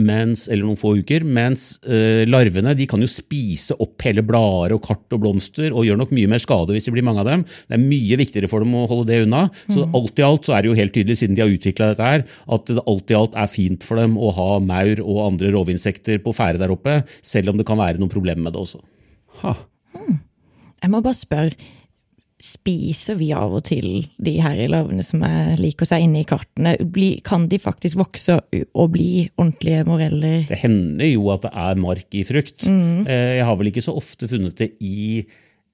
mens, 0.00 0.46
eller 0.48 0.66
noen 0.66 0.78
få 0.78 0.94
uker, 1.00 1.24
mens 1.26 1.78
eh, 1.86 2.24
larvene 2.28 2.74
de 2.76 2.86
kan 2.90 3.02
jo 3.02 3.08
spise 3.10 3.76
opp 3.80 4.04
hele 4.06 4.24
blader 4.26 4.74
og 4.76 4.82
kart 4.84 5.16
og 5.16 5.22
blomster 5.22 5.74
og 5.74 5.86
gjør 5.86 6.00
nok 6.00 6.14
mye 6.16 6.30
mer 6.30 6.42
skade 6.42 6.74
hvis 6.74 6.88
det 6.88 6.94
blir 6.96 7.06
mange 7.06 7.24
av 7.24 7.30
dem. 7.30 7.44
Det 7.44 7.76
er 7.76 7.84
mye 7.84 8.18
viktigere 8.20 8.50
for 8.50 8.64
dem 8.64 8.74
å 8.78 8.86
holde 8.90 9.08
det 9.10 9.20
unna. 9.26 9.46
Så 9.66 9.86
alt 9.86 10.20
i 10.20 10.26
alt 10.26 10.48
så 10.48 10.56
er 10.56 10.64
det 10.64 10.72
jo 10.72 10.78
helt 10.78 10.94
tydelig, 10.96 11.18
siden 11.20 11.38
de 11.38 11.44
har 11.44 11.52
utvikla 11.52 11.92
dette 11.92 12.10
her, 12.10 12.26
at 12.56 12.66
det 12.70 12.86
alt 12.90 13.14
i 13.14 13.18
alt 13.18 13.38
er 13.38 13.52
fint 13.52 13.86
for 13.86 14.00
dem 14.00 14.18
å 14.18 14.32
ha 14.36 14.50
maur 14.64 15.04
og 15.04 15.22
andre 15.28 15.54
rovinsekter 15.54 16.20
på 16.24 16.34
ferde 16.36 16.62
der 16.62 16.74
oppe, 16.74 17.00
selv 17.24 17.52
om 17.52 17.60
det 17.60 17.68
kan 17.68 17.80
være 17.80 18.00
noen 18.00 18.12
problemer 18.12 18.46
med 18.46 18.56
det 18.56 18.64
også. 18.64 18.82
Ha. 19.44 19.54
Jeg 20.84 20.92
må 20.92 21.00
bare 21.04 21.16
spørre, 21.16 21.72
spiser 22.44 23.16
vi 23.18 23.30
av 23.36 23.54
og 23.56 23.64
til 23.66 24.04
de 24.22 24.34
her 24.44 24.60
larvene 24.70 25.04
som 25.06 25.24
jeg 25.24 25.58
liker 25.60 25.88
seg 25.88 26.04
inne 26.04 26.22
i 26.22 26.28
kartene? 26.28 26.76
Kan 27.26 27.48
de 27.50 27.60
faktisk 27.62 27.98
vokse 28.00 28.38
og 28.38 28.92
bli 28.94 29.26
ordentlige 29.34 29.86
moreller? 29.88 30.44
Det 30.48 30.60
hender 30.60 31.08
jo 31.10 31.30
at 31.34 31.46
det 31.46 31.54
er 31.64 31.82
mark 31.82 32.16
i 32.16 32.24
frukt. 32.28 32.68
Mm. 32.68 33.04
Jeg 33.08 33.48
har 33.48 33.58
vel 33.60 33.72
ikke 33.72 33.84
så 33.84 33.96
ofte 33.96 34.30
funnet 34.30 34.60
det 34.60 34.72
i 34.84 35.24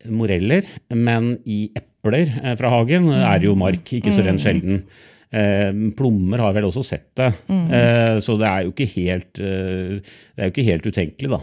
moreller, 0.09 0.67
men 0.97 1.35
i 1.45 1.67
epler 1.77 2.31
eh, 2.41 2.57
fra 2.57 2.73
hagen 2.73 3.11
er 3.13 3.41
det 3.41 3.51
jo 3.51 3.57
mark, 3.59 3.85
ikke 3.99 4.13
så 4.15 4.25
rent 4.25 4.43
sjelden. 4.43 4.85
Eh, 5.31 5.71
plommer 5.95 6.41
har 6.43 6.55
vel 6.57 6.65
også 6.67 6.83
sett 6.83 7.05
det, 7.15 7.29
eh, 7.47 8.17
så 8.19 8.35
det 8.41 8.49
er 8.49 8.65
jo 8.67 8.73
ikke 8.73 8.87
helt, 8.97 9.39
eh, 9.39 10.01
det 10.35 10.43
er 10.43 10.49
jo 10.49 10.51
ikke 10.51 10.65
helt 10.67 10.87
utenkelig. 10.91 11.29
da. 11.31 11.39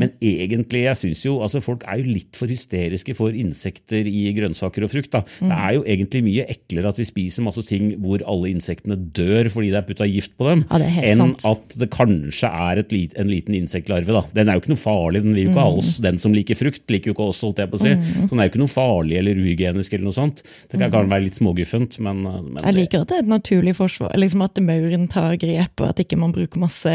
Men 0.00 0.10
egentlig, 0.18 0.80
jeg 0.88 0.96
synes 0.98 1.20
jo, 1.22 1.36
altså 1.44 1.60
folk 1.62 1.84
er 1.86 2.00
jo 2.00 2.08
litt 2.16 2.34
for 2.34 2.50
hysteriske 2.50 3.14
for 3.14 3.30
insekter 3.30 4.08
i 4.10 4.32
grønnsaker 4.34 4.82
og 4.82 4.90
frukt. 4.90 5.12
da. 5.14 5.20
Det 5.38 5.54
er 5.54 5.74
jo 5.76 5.84
egentlig 5.84 6.24
mye 6.26 6.46
eklere 6.50 6.88
at 6.90 6.98
vi 6.98 7.06
spiser 7.06 7.46
masse 7.46 7.62
ting 7.68 7.92
hvor 8.02 8.18
alle 8.26 8.50
insektene 8.50 8.96
dør 9.14 9.46
fordi 9.54 9.70
det 9.70 9.78
er 9.84 9.86
putta 9.86 10.08
gift 10.10 10.34
på 10.36 10.48
dem, 10.50 10.64
Ja, 10.72 10.78
enn 11.06 11.16
sant. 11.22 11.44
at 11.46 11.78
det 11.78 11.90
kanskje 11.94 12.50
er 12.50 12.78
et 12.82 12.90
lit, 12.90 13.14
en 13.16 13.30
liten 13.30 13.54
insektlarve. 13.54 14.06
da. 14.18 14.24
Den 14.34 14.48
er 14.48 14.58
jo 14.58 14.64
ikke 14.64 14.74
noe 14.74 14.82
farlig, 14.82 15.22
den 15.22 15.34
vil 15.38 15.44
jo 15.44 15.50
ikke 15.52 15.62
ha 15.62 15.78
oss. 15.78 15.98
Den 16.02 16.18
som 16.18 16.34
liker 16.34 16.58
frukt, 16.58 16.82
liker 16.90 17.12
jo 17.12 17.14
ikke 17.14 17.28
oss, 17.30 17.40
holdt 17.46 17.62
jeg 17.62 17.70
på 17.70 17.78
å 17.78 17.84
si. 17.86 17.94
Så 17.94 18.30
den 18.34 18.40
er 18.40 18.48
jo 18.48 18.54
ikke 18.56 18.64
noe 18.66 18.74
farlig 18.74 19.18
eller 19.22 19.38
uhygienisk 19.38 19.94
eller 19.94 20.10
noe 20.10 20.18
sånt. 20.18 20.42
Det 20.66 20.80
kan, 20.80 20.90
kan 20.90 21.08
være 21.08 21.28
litt 21.28 21.38
småguffent, 21.38 22.00
men, 22.02 22.22
men 22.26 22.62
Jeg 22.66 22.74
liker 22.82 23.06
at 23.06 23.14
det 23.14 23.27
et 23.28 23.32
naturlig 23.36 23.76
forsvar, 23.76 24.16
liksom 24.18 24.42
at 24.48 24.58
mauren 24.64 25.06
tar 25.12 25.36
grep, 25.40 25.74
og 25.84 25.90
at 25.92 26.00
ikke 26.02 26.18
man 26.18 26.32
bruker 26.34 26.58
masse 26.64 26.92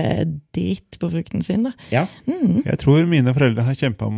dritt 0.57 0.97
på 0.99 1.09
frukten 1.13 1.45
sin. 1.45 1.63
da. 1.69 1.71
ja. 1.93 2.05
Jeg 2.25 2.77
tror 2.81 3.05
mine 3.09 3.33
foreldre 3.35 3.63
har 3.69 3.77
kjempa 3.77 4.09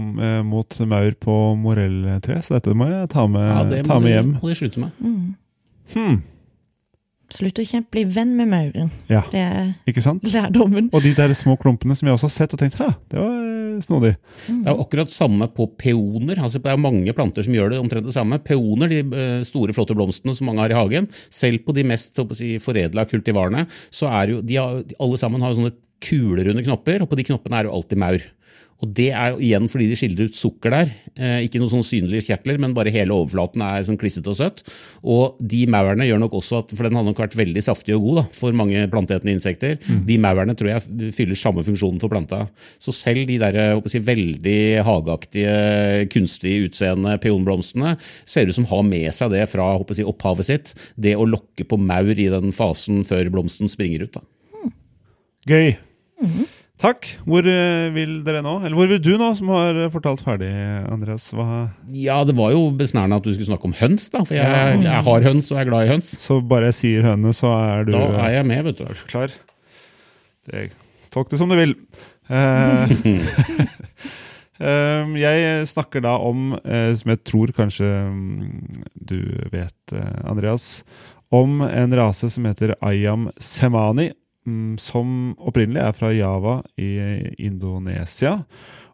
mot 0.47 0.79
maur 0.89 1.11
på 1.21 1.35
morelltre, 1.59 2.39
så 2.41 2.57
dette 2.57 2.73
må 2.77 2.87
jeg 2.89 3.09
ta 3.13 3.27
med, 3.27 3.45
ja, 3.51 3.63
det 3.75 3.83
ta 3.85 3.99
må 3.99 4.05
med 4.07 4.09
de- 4.09 4.15
hjem. 4.15 4.31
må 4.41 4.49
de 4.53 4.55
slutte 4.63 4.79
med. 4.87 5.35
Hmm. 5.93 6.21
Slutt 7.35 7.59
å 7.59 7.65
kjempe, 7.67 7.91
bli 7.95 8.03
venn 8.07 8.31
med 8.37 8.47
mauren. 8.51 8.91
Ja, 9.11 9.21
Det 9.31 9.41
er 9.41 9.71
ikke 9.89 10.03
sant? 10.03 10.23
lærdommen. 10.23 10.87
Og 10.95 11.03
de 11.03 11.11
der 11.17 11.33
små 11.35 11.57
klumpene 11.59 11.95
som 11.97 12.07
jeg 12.07 12.15
også 12.15 12.29
har 12.29 12.35
sett 12.35 12.55
og 12.55 12.61
tenkt 12.61 12.77
Hæ, 12.79 12.87
det 13.11 13.19
var 13.19 13.33
eh, 13.35 13.81
snodig. 13.83 14.13
Det 14.47 14.71
er 14.71 14.79
akkurat 14.85 15.11
samme 15.11 15.47
på 15.51 15.67
peoner. 15.77 16.39
altså 16.39 16.61
Det 16.63 16.71
er 16.71 16.79
mange 16.79 17.13
planter 17.17 17.43
som 17.43 17.53
gjør 17.55 17.73
det 17.73 17.81
omtrent 17.81 18.07
det 18.07 18.15
samme. 18.15 18.39
Peoner, 18.39 18.91
de 18.91 19.01
eh, 19.03 19.43
store, 19.47 19.75
flotte 19.75 19.97
blomstene 19.97 20.35
som 20.37 20.47
mange 20.47 20.63
har 20.63 20.71
i 20.71 20.79
hagen, 20.79 21.09
selv 21.29 21.65
på 21.65 21.75
de 21.75 21.83
mest 21.83 22.15
si, 22.39 22.55
foredla 22.63 23.05
kultivarene, 23.09 23.65
så 23.91 24.07
er 24.21 24.35
jo 24.35 24.41
de 24.45 24.55
har, 24.61 24.81
alle 24.99 25.19
sammen 25.19 25.43
har 25.43 25.51
jo 25.51 25.59
sånne 25.63 25.75
kulerunde 26.05 26.63
knopper, 26.65 27.03
og 27.03 27.11
på 27.11 27.19
de 27.19 27.27
knoppene 27.27 27.59
er 27.59 27.67
jo 27.69 27.75
alltid 27.75 27.99
maur. 27.99 28.25
Og 28.83 28.91
Det 28.91 29.07
er 29.15 29.31
jo 29.31 29.39
igjen 29.39 29.69
fordi 29.71 29.87
de 29.87 29.95
skiller 29.97 30.27
ut 30.27 30.35
sukker 30.37 30.73
der. 30.73 30.89
Eh, 31.15 31.45
ikke 31.45 31.61
noen 31.61 31.71
sånn 31.71 31.85
synlige 31.87 32.25
kjertler, 32.27 32.57
men 32.59 32.73
bare 32.75 32.91
hele 32.91 33.15
overflaten 33.15 33.63
er 33.63 33.85
sånn 33.87 33.99
klissete 33.99 34.27
og 34.33 34.35
søtt. 34.35 34.63
Og 35.01 35.37
de 35.39 35.61
maurene 35.71 36.07
gjør 36.09 36.19
nok 36.21 36.35
også 36.41 36.59
at, 36.59 36.73
for 36.75 36.83
den 36.83 36.99
hadde 36.99 37.07
nok 37.07 37.21
vært 37.23 37.37
veldig 37.39 37.63
saftig 37.63 37.95
og 37.95 38.03
god 38.03 38.19
da, 38.19 38.25
for 38.35 38.57
mange 38.57 38.83
planteetende 38.91 39.35
insekter. 39.37 39.77
De 40.09 40.17
maurene 40.21 40.57
tror 40.59 40.73
jeg 40.73 41.13
fyller 41.15 41.39
samme 41.39 41.63
funksjonen 41.65 42.01
for 42.03 42.11
planta. 42.11 42.41
Så 42.83 42.93
selv 42.95 43.23
de 43.31 43.39
der, 43.41 43.79
si, 43.91 44.03
veldig 44.03 44.59
hageaktige, 44.85 45.55
kunstig 46.11 46.57
utseende 46.67 47.15
peonblomstene 47.23 47.95
ser 48.01 48.51
ut 48.51 48.59
som 48.59 48.67
har 48.69 48.83
med 48.83 49.07
seg 49.15 49.31
det 49.33 49.47
fra 49.51 49.71
si, 49.95 50.03
opphavet 50.03 50.51
sitt. 50.51 50.75
Det 50.99 51.15
å 51.15 51.27
lokke 51.29 51.63
på 51.63 51.79
maur 51.79 52.11
i 52.11 52.27
den 52.31 52.51
fasen 52.55 53.05
før 53.07 53.31
blomsten 53.31 53.71
springer 53.71 54.05
ut. 54.05 54.19
da. 54.19 54.27
Gøy. 55.47 55.75
Takk. 56.81 57.07
Hvor 57.23 57.45
eh, 57.47 57.87
vil 57.95 58.17
dere 58.25 58.41
nå? 58.43 58.57
Eller 58.65 58.75
hvor 58.75 58.89
vil 58.91 58.99
du 58.99 59.13
nå, 59.19 59.29
som 59.37 59.51
har 59.53 59.77
eh, 59.85 59.91
fortalt 59.93 60.23
ferdig, 60.25 60.49
Andreas? 60.91 61.29
Hva? 61.31 61.69
Ja, 61.95 62.17
det 62.27 62.35
var 62.35 62.51
jo 62.51 62.65
besnærende 62.75 63.21
at 63.21 63.27
du 63.27 63.31
skulle 63.31 63.47
snakke 63.47 63.69
om 63.69 63.75
høns, 63.79 64.09
da, 64.11 64.25
for 64.27 64.35
jeg, 64.35 64.81
jeg 64.83 65.05
har 65.07 65.27
høns 65.29 65.51
og 65.53 65.61
er 65.61 65.69
glad 65.69 65.87
i 65.87 65.93
høns. 65.93 66.11
Så 66.19 66.41
bare 66.43 66.73
jeg 66.73 66.79
sier 66.81 67.07
høne, 67.07 67.31
så 67.35 67.53
er 67.55 67.87
du 67.87 67.93
Da 67.95 68.03
er 68.25 68.35
jeg 68.41 68.49
med, 68.51 68.67
vet 68.67 68.83
du. 68.83 69.05
klar? 69.07 69.31
Det, 70.51 70.67
tolk 71.15 71.31
det 71.31 71.39
som 71.39 71.51
du 71.51 71.55
vil. 71.57 71.77
Uh, 72.27 72.91
jeg 75.23 75.71
snakker 75.71 76.03
da 76.03 76.17
om, 76.19 76.57
uh, 76.59 76.91
som 76.99 77.15
jeg 77.15 77.23
tror 77.23 77.55
kanskje 77.55 77.87
mm, 78.11 78.83
du 78.99 79.19
vet, 79.53 79.95
Andreas, 80.27 80.83
om 81.31 81.63
en 81.63 81.95
rase 81.95 82.27
som 82.35 82.45
heter 82.51 82.75
Ayam 82.83 83.29
semani, 83.39 84.11
som 84.81 85.33
opprinnelig 85.39 85.81
er 85.81 85.95
fra 85.97 86.11
Java 86.13 86.59
i 86.77 86.91
Indonesia, 87.47 88.37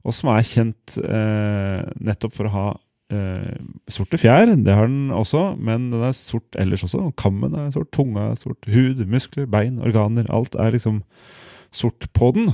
og 0.01 0.15
som 0.15 0.31
er 0.33 0.47
kjent 0.47 0.95
eh, 1.03 1.81
nettopp 2.01 2.33
for 2.37 2.49
å 2.49 2.53
ha 2.55 2.67
eh, 3.13 3.59
sorte 3.91 4.19
fjær. 4.21 4.49
Det 4.55 4.77
har 4.77 4.89
den 4.89 5.11
også, 5.15 5.51
men 5.59 5.91
den 5.93 6.05
er 6.07 6.15
sort 6.17 6.57
ellers 6.59 6.85
også. 6.87 7.09
Kammen 7.19 7.53
er 7.57 7.69
sort, 7.75 7.91
tunga 7.95 8.31
er 8.31 8.39
sort, 8.39 8.65
hud, 8.71 9.03
muskler, 9.11 9.49
bein, 9.51 9.81
organer. 9.83 10.29
Alt 10.33 10.57
er 10.59 10.73
liksom 10.75 11.03
sort 11.71 12.09
på 12.15 12.31
den. 12.35 12.51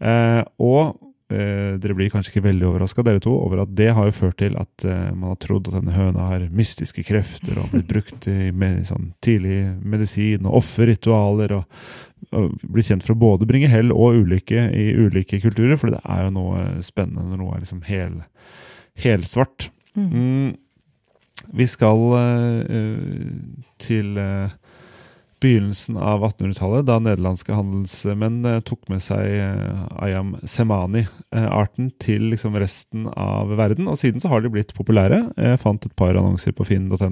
Eh, 0.00 0.42
og 0.62 0.96
eh, 1.32 1.76
dere 1.80 1.96
blir 1.96 2.10
kanskje 2.12 2.34
ikke 2.34 2.46
veldig 2.48 2.68
overraska, 2.70 3.04
dere 3.06 3.22
to, 3.22 3.34
over 3.36 3.64
at 3.64 3.74
det 3.76 3.90
har 3.96 4.08
jo 4.08 4.16
ført 4.16 4.38
til 4.40 4.56
at 4.60 4.86
eh, 4.88 5.10
man 5.12 5.32
har 5.34 5.40
trodd 5.42 5.68
at 5.68 5.76
denne 5.78 5.96
høna 5.96 6.28
har 6.32 6.46
mystiske 6.54 7.04
krefter 7.06 7.60
og 7.60 7.74
blitt 7.74 7.90
brukt 7.90 8.30
i 8.30 8.50
med, 8.50 8.82
sånn 8.88 9.12
tidlig 9.24 9.62
medisin 9.84 10.48
og 10.48 10.60
offerritualer. 10.62 11.58
Og 11.60 12.09
blir 12.30 12.86
kjent 12.86 13.04
for 13.04 13.16
å 13.16 13.20
både 13.20 13.48
bringe 13.48 13.70
hell 13.70 13.90
og 13.94 14.22
ulykke 14.22 14.68
i 14.76 14.90
ulike 14.94 15.40
kulturer, 15.42 15.78
for 15.80 15.94
det 15.94 16.02
er 16.04 16.26
jo 16.26 16.34
noe 16.36 16.64
spennende 16.86 17.26
når 17.26 17.42
noe 17.42 17.56
er 17.56 17.64
liksom 17.64 17.84
hel, 17.88 18.20
helsvart. 19.02 19.70
Mm. 19.98 20.54
Vi 21.56 21.66
skal 21.66 22.02
uh, 22.14 23.00
til 23.80 24.18
uh, 24.20 24.52
begynnelsen 25.40 25.96
av 25.96 26.22
1800-tallet, 26.26 26.84
da 26.86 26.98
nederlandske 27.00 27.56
handelsmenn 27.56 28.44
uh, 28.44 28.58
tok 28.66 28.90
med 28.92 29.00
seg 29.02 29.24
eh, 29.40 29.86
Ayam 30.04 30.34
semani-arten 30.44 31.88
til 32.02 32.28
liksom 32.34 32.58
resten 32.60 33.08
av 33.14 33.54
verden. 33.58 33.88
Og 33.88 33.96
siden 34.00 34.22
så 34.22 34.30
har 34.32 34.44
de 34.44 34.52
blitt 34.52 34.74
populære. 34.76 35.22
Jeg 35.40 35.62
fant 35.62 35.88
et 35.88 35.96
par 35.96 36.12
annonser 36.12 36.54
på 36.56 36.68
finn.no 36.68 37.08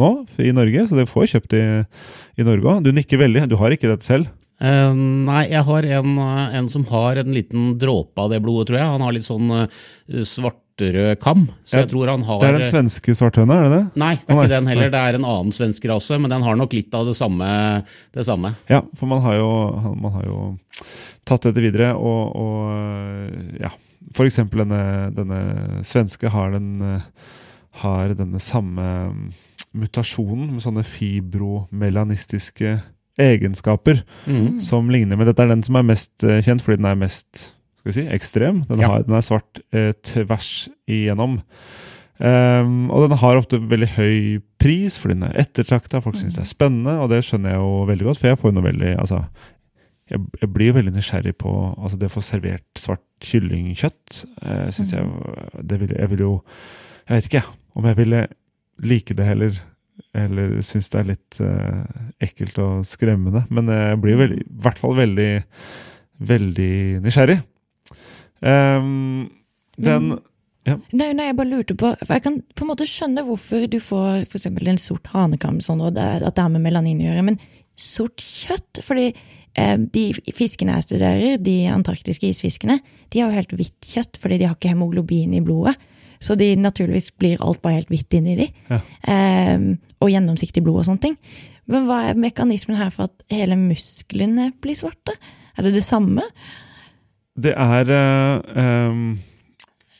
nå 0.00 0.10
i 0.42 0.50
Norge, 0.56 0.88
så 0.88 0.98
dere 0.98 1.10
får 1.10 1.30
kjøpt 1.36 1.54
de 1.54 1.64
i 2.42 2.46
Norge 2.46 2.74
òg. 2.74 2.84
Du 2.84 2.92
nikker 2.96 3.22
veldig. 3.22 3.46
Du 3.50 3.58
har 3.62 3.72
ikke 3.74 3.92
dette 3.92 4.08
selv? 4.08 4.28
Eh, 4.60 4.94
nei, 4.94 5.44
jeg 5.48 5.64
har 5.64 5.86
en, 5.96 6.16
eh, 6.20 6.56
en 6.58 6.68
som 6.68 6.84
har 6.90 7.16
en 7.16 7.32
liten 7.32 7.78
dråpe 7.80 8.20
av 8.20 8.30
det 8.30 8.42
blodet, 8.44 8.68
tror 8.68 8.78
jeg. 8.78 8.92
Han 8.92 9.04
har 9.06 9.14
litt 9.16 9.24
sånn 9.24 9.48
uh, 9.48 9.64
svartrød 10.10 11.20
kam, 11.22 11.46
så 11.64 11.78
Ja, 11.78 11.84
jeg 11.84 11.90
tror 11.94 12.12
han 12.12 12.26
har 12.28 12.40
Det 12.42 12.50
er 12.50 12.58
den 12.58 12.68
svenske 12.68 13.14
svarthøna, 13.16 13.56
er 13.56 13.68
det 13.68 13.78
det? 13.78 13.84
Nei, 14.02 14.14
det 14.20 14.28
er 14.28 14.36
ikke 14.36 14.52
den 14.52 14.68
heller. 14.68 14.92
Det 14.92 15.00
er 15.00 15.16
en 15.16 15.24
annen 15.24 15.56
svensk 15.56 15.88
rase, 15.88 16.18
men 16.20 16.32
den 16.32 16.44
har 16.44 16.60
nok 16.60 16.76
litt 16.76 16.92
av 16.94 17.08
det 17.08 17.16
samme. 17.16 17.48
Det 18.12 18.26
samme. 18.28 18.52
Ja, 18.68 18.82
for 18.96 19.08
man 19.08 19.24
har 19.24 19.40
jo, 19.40 19.50
man 19.96 20.18
har 20.18 20.28
jo 20.28 20.40
tatt 21.24 21.48
dette 21.48 21.64
videre, 21.64 21.94
og, 21.96 22.36
og 22.36 23.60
ja. 23.62 23.72
For 24.16 24.26
eksempel 24.26 24.64
denne, 24.64 25.10
denne 25.14 25.40
svenske 25.86 26.28
har, 26.32 26.52
den, 26.56 26.80
eh, 26.82 27.34
har 27.84 28.14
denne 28.18 28.40
samme 28.42 28.86
mm, 29.12 29.26
mutasjonen 29.78 30.48
med 30.56 30.64
sånne 30.64 30.84
fibromelanistiske 30.84 32.80
egenskaper 33.20 34.02
som 34.62 34.90
ligner. 34.92 35.16
Men 35.20 35.28
dette 35.30 35.44
er 35.44 35.52
den 35.52 35.62
som 35.66 35.76
er 35.80 35.86
mest 35.92 36.24
eh, 36.26 36.40
kjent 36.44 36.64
fordi 36.64 36.80
den 36.80 36.90
er 36.90 36.98
mest 37.00 37.50
skal 37.80 37.88
vi 37.88 37.96
si, 37.96 38.06
ekstrem. 38.12 38.64
Den, 38.68 38.80
Ja. 38.82 38.88
har, 38.92 39.04
den 39.06 39.14
er 39.16 39.24
svart 39.24 39.60
eh, 39.72 39.92
tvers 40.04 40.68
igjennom. 40.88 41.38
Um, 42.20 42.90
og 42.92 43.06
den 43.08 43.16
har 43.16 43.38
ofte 43.40 43.56
veldig 43.64 43.86
høy 43.94 44.16
pris, 44.60 44.98
fordi 45.00 45.14
den 45.16 45.30
er 45.30 45.38
ettertrakta. 45.40 46.02
Folk 46.04 46.18
syns 46.20 46.34
det 46.36 46.42
er 46.44 46.50
spennende, 46.50 46.98
og 47.00 47.08
det 47.08 47.22
skjønner 47.24 47.54
jeg 47.54 47.62
jo 47.62 47.86
veldig 47.88 48.06
godt. 48.10 48.20
For 48.20 48.28
jeg 48.28 48.40
får 48.42 48.50
jo 48.50 48.56
noe 48.58 48.66
veldig 48.66 48.90
altså, 49.00 49.22
jeg, 50.10 50.20
jeg 50.42 50.50
blir 50.52 50.68
jo 50.68 50.76
veldig 50.76 50.92
nysgjerrig 50.98 51.32
på 51.40 51.54
altså 51.78 51.96
det 52.02 52.10
å 52.10 52.12
få 52.12 52.20
servert 52.26 52.82
svart 52.82 53.06
kyllingkjøtt. 53.24 54.20
Uh, 54.44 54.68
synes 54.76 54.92
jeg, 54.92 55.08
det 55.72 55.80
vil, 55.80 55.96
jeg 55.96 56.12
vil 56.12 56.24
jo 56.26 56.32
Jeg 57.08 57.14
vet 57.16 57.30
ikke 57.30 57.44
om 57.80 57.88
jeg 57.88 57.96
ville 58.02 58.20
like 58.84 59.16
det 59.16 59.24
heller. 59.30 59.56
Eller 60.16 60.56
synes 60.66 60.90
det 60.92 61.00
er 61.00 61.10
litt 61.12 61.40
uh, 61.44 61.84
ekkelt 62.22 62.58
og 62.62 62.86
skremmende. 62.88 63.44
Men 63.54 63.70
jeg 63.72 64.00
blir 64.02 64.18
veldig, 64.20 64.40
i 64.44 64.64
hvert 64.64 64.80
fall 64.80 64.96
veldig, 64.98 65.30
veldig 66.30 66.72
nysgjerrig. 67.04 67.40
Um, 68.40 69.28
den 69.80 70.12
Nei, 70.68 71.10
nei, 71.16 71.30
jeg 71.30 71.36
bare 71.38 71.48
lurte 71.48 71.74
på, 71.78 71.88
for 72.02 72.12
jeg 72.14 72.22
kan 72.22 72.36
på 72.54 72.64
en 72.64 72.68
måte 72.68 72.86
skjønne 72.86 73.24
hvorfor 73.26 73.64
du 73.72 73.78
får 73.82 74.26
for 74.28 74.68
en 74.70 74.80
sort 74.80 75.08
hanekam, 75.14 75.58
sånn, 75.64 75.80
og 75.82 75.94
det, 75.96 76.04
at 76.20 76.36
det 76.36 76.44
har 76.44 76.52
med 76.52 76.62
melanin 76.62 77.00
å 77.00 77.06
gjøre, 77.08 77.24
men 77.30 77.38
sort 77.80 78.20
kjøtt 78.20 78.82
fordi 78.84 79.08
eh, 79.08 79.76
de 79.80 80.04
fiskene 80.36 80.76
jeg 80.76 80.88
studerer, 80.90 81.38
de 81.40 81.56
antarktiske 81.72 82.28
isfiskene, 82.28 82.76
de 83.08 83.22
har 83.22 83.30
jo 83.30 83.38
helt 83.40 83.56
hvitt 83.56 83.88
kjøtt 83.88 84.20
fordi 84.20 84.40
de 84.40 84.50
har 84.50 84.58
ikke 84.58 84.74
hemoglobin 84.74 85.34
i 85.38 85.42
blodet. 85.44 85.76
Så 86.20 86.36
de 86.36 86.52
naturligvis 86.60 87.14
blir 87.16 87.40
alt 87.40 87.62
bare 87.64 87.78
helt 87.78 87.88
hvitt 87.88 88.12
inni 88.18 88.36
de. 88.42 88.50
Ja. 88.68 88.82
Eh, 89.08 89.70
og 90.00 90.12
gjennomsiktig 90.12 90.62
blod 90.64 90.82
og 90.82 90.86
sånne 90.88 91.04
ting. 91.04 91.16
Men 91.70 91.86
hva 91.86 91.98
er 92.08 92.18
mekanismen 92.18 92.78
her 92.80 92.90
for 92.94 93.10
at 93.10 93.16
hele 93.32 93.56
musklene 93.58 94.50
blir 94.62 94.76
svarte? 94.78 95.14
Er 95.56 95.66
det 95.66 95.72
det 95.76 95.86
samme? 95.86 96.24
Det 97.40 97.52
er 97.56 97.84
uh, 97.94 98.90
um, 98.90 99.18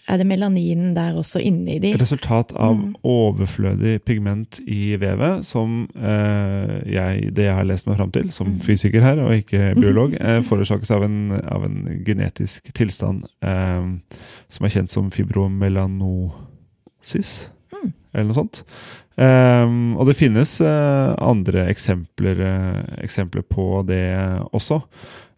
Er 0.08 0.16
det 0.18 0.26
melaninen 0.26 0.96
der 0.96 1.14
også 1.14 1.38
inni 1.38 1.78
de? 1.78 1.96
resultat 2.00 2.52
av 2.58 2.76
overflødig 3.06 4.00
pigment 4.02 4.60
i 4.66 4.96
vevet, 4.98 5.46
som 5.46 5.88
uh, 5.94 6.80
jeg, 6.90 7.30
det 7.36 7.44
jeg 7.46 7.54
har 7.54 7.64
lest 7.68 7.86
meg 7.86 7.96
fram 8.00 8.10
til, 8.10 8.32
som 8.34 8.60
fysiker 8.60 9.00
her, 9.04 9.18
og 9.22 9.34
ikke 9.38 9.72
biolog, 9.82 10.10
uh, 10.18 10.42
forårsakes 10.42 10.90
av 10.96 11.02
en, 11.06 11.30
av 11.38 11.64
en 11.68 12.02
genetisk 12.06 12.72
tilstand 12.74 13.24
eh, 13.44 13.84
som 14.50 14.64
er 14.66 14.74
kjent 14.74 14.90
som 14.90 15.10
fibromelanosis, 15.14 17.50
eller 18.10 18.26
noe 18.26 18.40
sånt. 18.42 18.64
Eh, 19.20 19.72
og 20.00 20.08
det 20.08 20.16
finnes 20.16 20.56
uh, 20.64 21.12
andre 21.20 21.66
eksempler, 21.68 22.40
uh, 22.40 22.82
eksempler 23.04 23.44
på 23.44 23.82
det 23.88 24.04
også. 24.56 24.80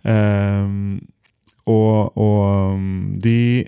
Um, 0.03 1.01
og, 1.67 2.19
og 2.19 2.75
um, 2.75 3.15
de 3.23 3.67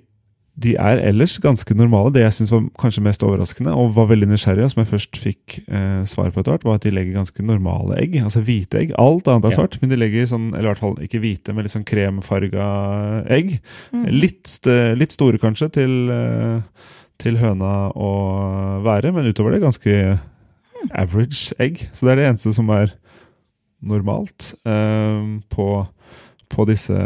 de 0.55 0.77
er 0.79 1.01
ellers 1.03 1.35
ganske 1.43 1.75
normale. 1.75 2.13
Det 2.15 2.23
jeg 2.23 2.35
synes 2.37 2.53
var 2.55 2.67
kanskje 2.79 3.03
mest 3.03 3.25
overraskende, 3.27 3.73
og 3.75 3.95
var 3.97 4.07
veldig 4.13 4.29
nysgjerrig, 4.31 4.63
og 4.63 4.71
som 4.71 4.85
jeg 4.85 4.91
først 4.93 5.19
fikk 5.19 5.57
uh, 5.67 6.05
svar 6.07 6.31
på 6.31 6.41
etter 6.41 6.55
hvert, 6.55 6.67
var 6.69 6.79
at 6.79 6.87
de 6.87 6.93
legger 6.95 7.17
ganske 7.19 7.47
normale 7.47 7.99
egg. 7.99 8.15
Altså 8.23 8.45
hvite 8.47 8.85
egg. 8.85 8.93
Alt 9.03 9.29
annet 9.29 9.49
er 9.49 9.55
Ja. 9.55 9.59
svart, 9.59 9.81
men 9.83 9.91
de 9.91 9.99
legger 9.99 10.31
sånn, 10.31 10.53
eller 10.55 10.69
i 10.69 10.73
hvert 10.73 10.85
fall 10.85 10.95
ikke 11.03 11.23
hvite, 11.25 11.55
men 11.55 11.67
litt 11.67 11.75
sånn 11.75 11.89
kremfarga 11.89 12.69
egg. 13.35 13.59
Litt, 14.07 14.61
litt 14.95 15.13
store 15.13 15.43
kanskje 15.43 15.73
til, 15.75 16.11
eh, 16.11 16.61
til 17.23 17.39
høna 17.41 17.91
å 17.95 18.13
være, 18.85 19.13
men 19.15 19.29
utover 19.31 19.55
det 19.55 19.65
ganske 19.65 19.97
average 20.93 21.55
egg. 21.63 21.87
Så 21.93 22.07
det 22.07 22.15
er 22.15 22.21
det 22.21 22.29
eneste 22.31 22.55
som 22.57 22.71
er 22.75 22.93
normalt 23.85 24.53
eh, 24.69 25.23
på, 25.53 25.69
på 26.53 26.67
disse 26.71 26.97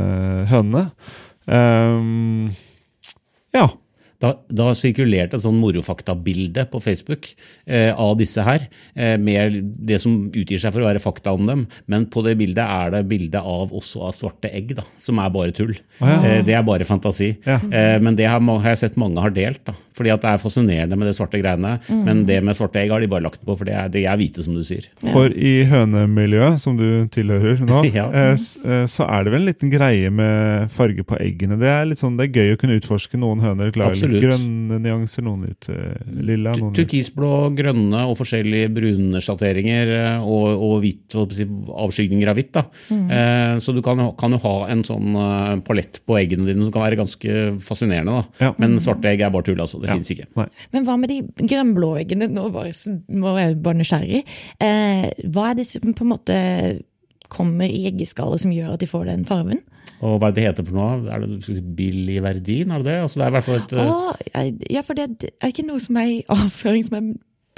hønene. 0.51 0.89
Um, 1.49 2.51
ja. 3.55 3.69
Da, 4.19 4.33
da 4.51 4.73
sirkulerte 4.75 5.37
et 5.39 5.43
sånn 5.45 5.61
morofakta-bilde 5.63 6.65
på 6.73 6.81
Facebook 6.83 7.29
eh, 7.71 7.93
av 7.95 8.17
disse 8.19 8.43
her, 8.43 8.65
eh, 8.99 9.15
med 9.23 9.61
det 9.87 10.01
som 10.03 10.17
utgir 10.35 10.59
seg 10.59 10.75
for 10.75 10.83
å 10.83 10.89
være 10.89 11.03
fakta 11.03 11.31
om 11.37 11.47
dem. 11.47 11.63
Men 11.87 12.07
på 12.11 12.25
det 12.27 12.35
bildet 12.41 12.65
er 12.65 12.91
det 12.97 13.05
bilde 13.11 13.39
av 13.39 13.71
også 13.79 14.03
av 14.09 14.17
svarte 14.17 14.51
egg, 14.51 14.75
da, 14.79 14.83
som 14.99 15.21
er 15.23 15.31
bare 15.35 15.55
tull. 15.55 15.71
eh, 16.03 16.41
det 16.43 16.57
er 16.59 16.65
bare 16.67 16.87
fantasi. 16.89 17.31
Ja. 17.47 17.61
Eh, 17.71 18.01
men 18.03 18.17
det 18.19 18.27
har, 18.27 18.41
har 18.43 18.73
jeg 18.73 18.81
sett 18.83 18.99
mange 18.99 19.23
har 19.23 19.31
delt. 19.31 19.63
da, 19.69 19.77
fordi 19.99 20.11
at 20.15 20.23
det 20.23 20.31
er 20.35 20.43
fascinerende 20.43 20.99
med 20.99 21.09
det 21.11 21.15
svarte 21.19 21.39
greiene. 21.43 21.77
Men 21.91 22.25
det 22.27 22.41
med 22.43 22.55
svarte 22.59 22.83
egg 22.83 22.91
har 22.95 23.01
de 23.03 23.09
bare 23.11 23.23
lagt 23.25 23.41
på, 23.47 23.55
for 23.59 23.67
det 23.71 23.75
er, 23.79 23.89
det 23.95 24.03
er 24.07 24.19
hvite, 24.19 24.43
som 24.43 24.55
du 24.59 24.63
sier. 24.67 24.87
For 25.13 25.31
i 25.35 25.63
hønemiljøet, 25.71 26.59
som 26.63 26.77
du 26.79 27.07
tilhører 27.15 27.63
nå, 27.67 27.85
Ja. 27.99 28.09
eh, 28.11 28.35
eh, 28.35 28.85
så 28.91 29.07
er 29.09 29.25
det 29.27 29.33
vel 29.35 29.43
en 29.45 29.49
liten 29.53 29.71
greie 29.73 30.11
med 30.11 30.71
farge 30.75 31.07
på 31.07 31.19
eggene. 31.23 31.59
Det 31.61 31.71
er 31.71 31.87
litt 31.91 32.03
sånn, 32.03 32.19
det 32.19 32.29
er 32.29 32.43
gøy 32.43 32.55
å 32.57 32.61
kunne 32.61 32.79
utforske. 32.83 33.19
Noen 33.19 33.43
høner 33.43 33.71
litt 34.09 34.25
Absolutt. 34.25 34.41
grønne 34.41 34.79
nyanser, 34.85 35.25
noen 35.27 35.45
litt 35.49 35.69
eh, 35.73 36.13
lilla. 36.25 36.55
Noen 36.59 36.75
Turkisblå, 36.77 37.31
grønne 37.59 38.03
og 38.09 38.17
forskjellige 38.19 38.71
brune 38.75 39.21
sjatteringer 39.25 39.93
eh, 39.97 40.25
og, 40.25 40.49
og 40.69 40.75
hvitt, 40.85 41.15
avskygninger 41.15 42.31
av 42.33 42.39
hvitt. 42.41 42.53
Da. 42.57 42.65
Eh, 42.95 43.55
så 43.63 43.75
du 43.77 43.83
kan, 43.85 44.01
kan 44.19 44.35
jo 44.37 44.41
ha 44.45 44.55
en 44.73 44.83
sånn 44.87 45.13
palett 45.67 46.01
på 46.09 46.19
eggene 46.21 46.49
dine 46.49 46.65
som 46.67 46.73
kan 46.75 46.87
være 46.87 46.99
ganske 47.01 47.39
fascinerende. 47.65 48.19
Da. 48.19 48.47
Ja. 48.49 48.53
Men 48.59 48.79
svarte 48.83 49.11
egg 49.13 49.23
er 49.27 49.31
bare 49.35 49.47
tull. 49.49 49.61
altså. 49.61 49.81
Det 49.83 49.89
Ja. 49.89 49.95
finnes 49.99 50.11
ikke. 50.15 50.29
Nei. 50.37 50.49
Men 50.73 50.85
hva 50.89 50.99
med 51.01 51.09
de 51.13 51.21
grønnblå 51.47 51.93
eggene? 52.03 52.29
Nå 52.33 52.49
var 52.55 52.69
jeg, 52.69 52.75
jeg 53.09 53.63
bare 53.63 53.79
nysgjerrig. 53.81 54.25
Eh, 54.61 55.09
hva 55.33 55.51
er 55.51 55.59
det 55.61 55.67
som 55.69 55.93
på 55.95 56.05
en 56.07 56.13
måte 56.13 56.39
kommer 57.29 57.69
i 57.69 57.87
eggeskallet 57.91 58.41
som 58.45 58.53
gjør 58.55 58.75
at 58.75 58.81
de 58.83 58.89
får 58.91 59.07
den 59.11 59.25
farven? 59.29 59.61
Og 60.01 60.19
hva 60.23 60.29
er 60.31 60.35
det 60.37 60.45
heter 60.47 60.67
for 60.69 60.79
noe? 60.79 60.99
Er 61.11 61.25
det 61.25 61.63
biliverdin? 61.79 62.71
Er 62.71 62.83
det 62.83 62.87
det? 62.93 62.99
Altså, 63.05 63.19
det 63.21 63.25
er 63.27 63.33
i 63.33 63.37
hvert 63.39 63.47
fall 63.49 63.63
et... 63.63 63.73
Åh, 63.83 64.53
ja, 64.71 64.83
for 64.87 64.95
det 64.99 65.09
er 65.41 65.51
ikke 65.51 65.67
noe 65.67 65.81
som 65.83 65.97
er 65.99 66.13
i 66.13 66.21
avføring 66.31 66.85
som 66.87 66.99
er 67.01 67.09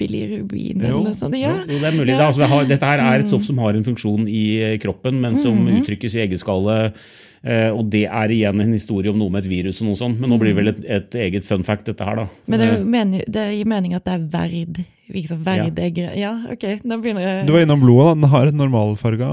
billig 0.00 0.23
rubin 0.31 0.81
eller 0.81 1.03
noe 1.05 1.17
sånt. 1.17 1.37
Ja. 1.37 1.50
Jo, 1.69 1.77
det 1.77 1.85
er 1.91 1.97
mulig. 1.99 2.15
Det, 2.15 2.23
altså, 2.25 2.41
det 2.47 2.49
har, 2.49 2.69
dette 2.71 2.89
her 2.89 3.03
er 3.05 3.21
et 3.21 3.29
stoff 3.29 3.45
som 3.45 3.59
har 3.61 3.77
en 3.77 3.85
funksjon 3.85 4.23
i 4.33 4.45
eh, 4.65 4.79
kroppen, 4.81 5.19
men 5.21 5.37
som 5.37 5.59
Mm. 5.61 5.83
uttrykkes 5.83 6.15
i 6.17 6.23
eggeskallet. 6.25 6.97
Eh, 7.45 7.69
og 7.73 7.91
det 7.93 8.07
er 8.09 8.33
igjen 8.33 8.61
en 8.65 8.73
historie 8.73 9.12
om 9.12 9.19
noe 9.21 9.33
med 9.33 9.45
et 9.45 9.50
virus. 9.50 9.83
og 9.83 9.91
noe 9.91 9.99
sånt, 10.00 10.21
Men 10.21 10.31
nå 10.33 10.39
blir 10.41 10.55
det 10.55 10.57
vel 10.62 10.73
et, 10.73 10.81
et 10.89 11.19
eget 11.27 11.45
fun 11.45 11.62
fact, 11.62 11.85
dette 11.93 12.05
her. 12.09 12.17
da. 12.17 12.27
Men 12.49 12.61
det, 12.61 12.69
er 12.71 13.21
Eh, 13.21 13.25
det 13.29 13.45
gir 13.59 13.69
mening 13.69 13.95
at 13.95 14.05
det 14.09 14.15
er 14.17 14.25
verd. 14.33 14.81
Liksom, 15.11 15.43
verd 15.47 15.79
ja. 15.99 16.11
ja, 16.17 16.33
ok, 16.55 16.64
nå 16.87 17.00
begynner 17.02 17.26
jeg 17.26 17.47
Du 17.49 17.52
var 17.57 17.64
innom 17.67 17.83
blodet. 17.83 18.07
da. 18.07 18.14
Den 18.21 18.33
har 18.35 18.50
et 18.50 18.59
normalfarga 18.59 19.29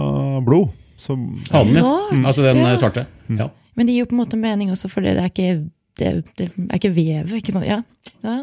blod. 0.46 0.74
Som, 0.98 1.44
halen, 1.52 1.76
ja. 1.78 1.96
Mm. 2.12 2.26
Altså 2.26 2.42
den 2.42 2.58
ja. 2.58 2.72
eh, 2.72 2.78
svarte. 2.82 3.06
Ja. 3.30 3.52
Men 3.78 3.86
det 3.86 3.94
gir 3.94 4.08
jo 4.08 4.10
på 4.10 4.16
en 4.18 4.24
måte 4.24 4.40
mening 4.42 4.72
også, 4.74 4.90
for 4.90 5.06
det 5.06 5.14
er 5.14 5.30
ikke, 5.30 5.68
det, 6.00 6.14
det 6.40 6.48
er 6.50 6.80
ikke 6.80 6.94
vev. 6.96 7.36
ikke 7.38 7.54
sant? 7.54 7.68
Ja. 7.70 7.84
ja, 8.26 8.38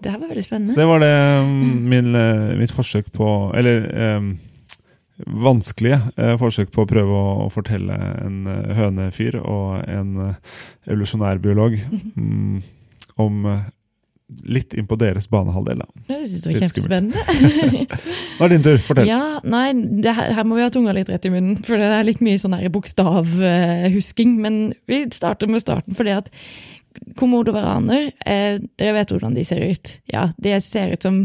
det 0.00 0.12
her 0.14 0.20
var 0.22 0.30
veldig 0.30 0.44
spennende. 0.44 0.76
Det 0.78 0.86
var 0.88 1.02
det 1.04 1.14
mm, 1.44 1.88
min, 1.92 2.14
eh, 2.16 2.54
mitt 2.58 2.72
forsøk 2.72 3.10
på 3.12 3.28
Eller 3.58 3.84
eh, 3.92 4.30
vanskelige 5.26 5.98
eh, 6.16 6.36
forsøk 6.40 6.72
på 6.72 6.84
å 6.84 6.88
prøve 6.88 7.20
å, 7.20 7.32
å 7.44 7.52
fortelle 7.52 7.96
en 8.22 8.46
hønefyr 8.78 9.40
og 9.42 9.82
en 9.84 10.30
evolusjonærbiolog 10.86 11.76
mm, 12.16 12.62
om 13.20 13.48
Litt 14.48 14.74
inn 14.76 14.84
på 14.88 14.98
deres 15.00 15.24
banehalvdel. 15.32 15.80
Det 16.04 16.18
synes 16.28 16.44
jeg 16.44 16.52
var 16.52 16.64
kjempespennende. 16.66 17.22
Nå 18.38 18.44
er 18.44 18.50
det 18.50 18.56
din 18.58 18.66
tur. 18.66 18.80
Fortell. 18.84 19.08
Ja, 19.08 19.22
nei, 19.40 19.70
det 20.04 20.12
her, 20.18 20.34
her 20.36 20.44
må 20.44 20.58
vi 20.58 20.66
ha 20.66 20.72
tunga 20.72 20.92
litt 20.96 21.08
rett 21.08 21.24
i 21.24 21.32
munnen, 21.32 21.56
for 21.64 21.80
det 21.80 21.88
er 21.96 22.04
litt 22.04 22.20
mye 22.24 22.40
sånn 22.40 22.56
bokstavhusking. 22.74 22.74
bokstavhusking. 23.88 24.34
Men 24.44 24.58
vi 24.90 25.00
starter 25.16 25.48
med 25.48 25.64
starten, 25.64 25.96
fordi 25.96 26.12
at 26.18 26.28
komodovaraner, 27.16 28.10
eh, 28.26 28.58
dere 28.76 28.96
vet 28.98 29.14
hvordan 29.14 29.34
de 29.36 29.44
ser 29.48 29.64
ut. 29.64 29.94
Ja, 30.12 30.28
De 30.40 30.60
ser 30.60 30.92
ut 30.92 31.02
som 31.02 31.22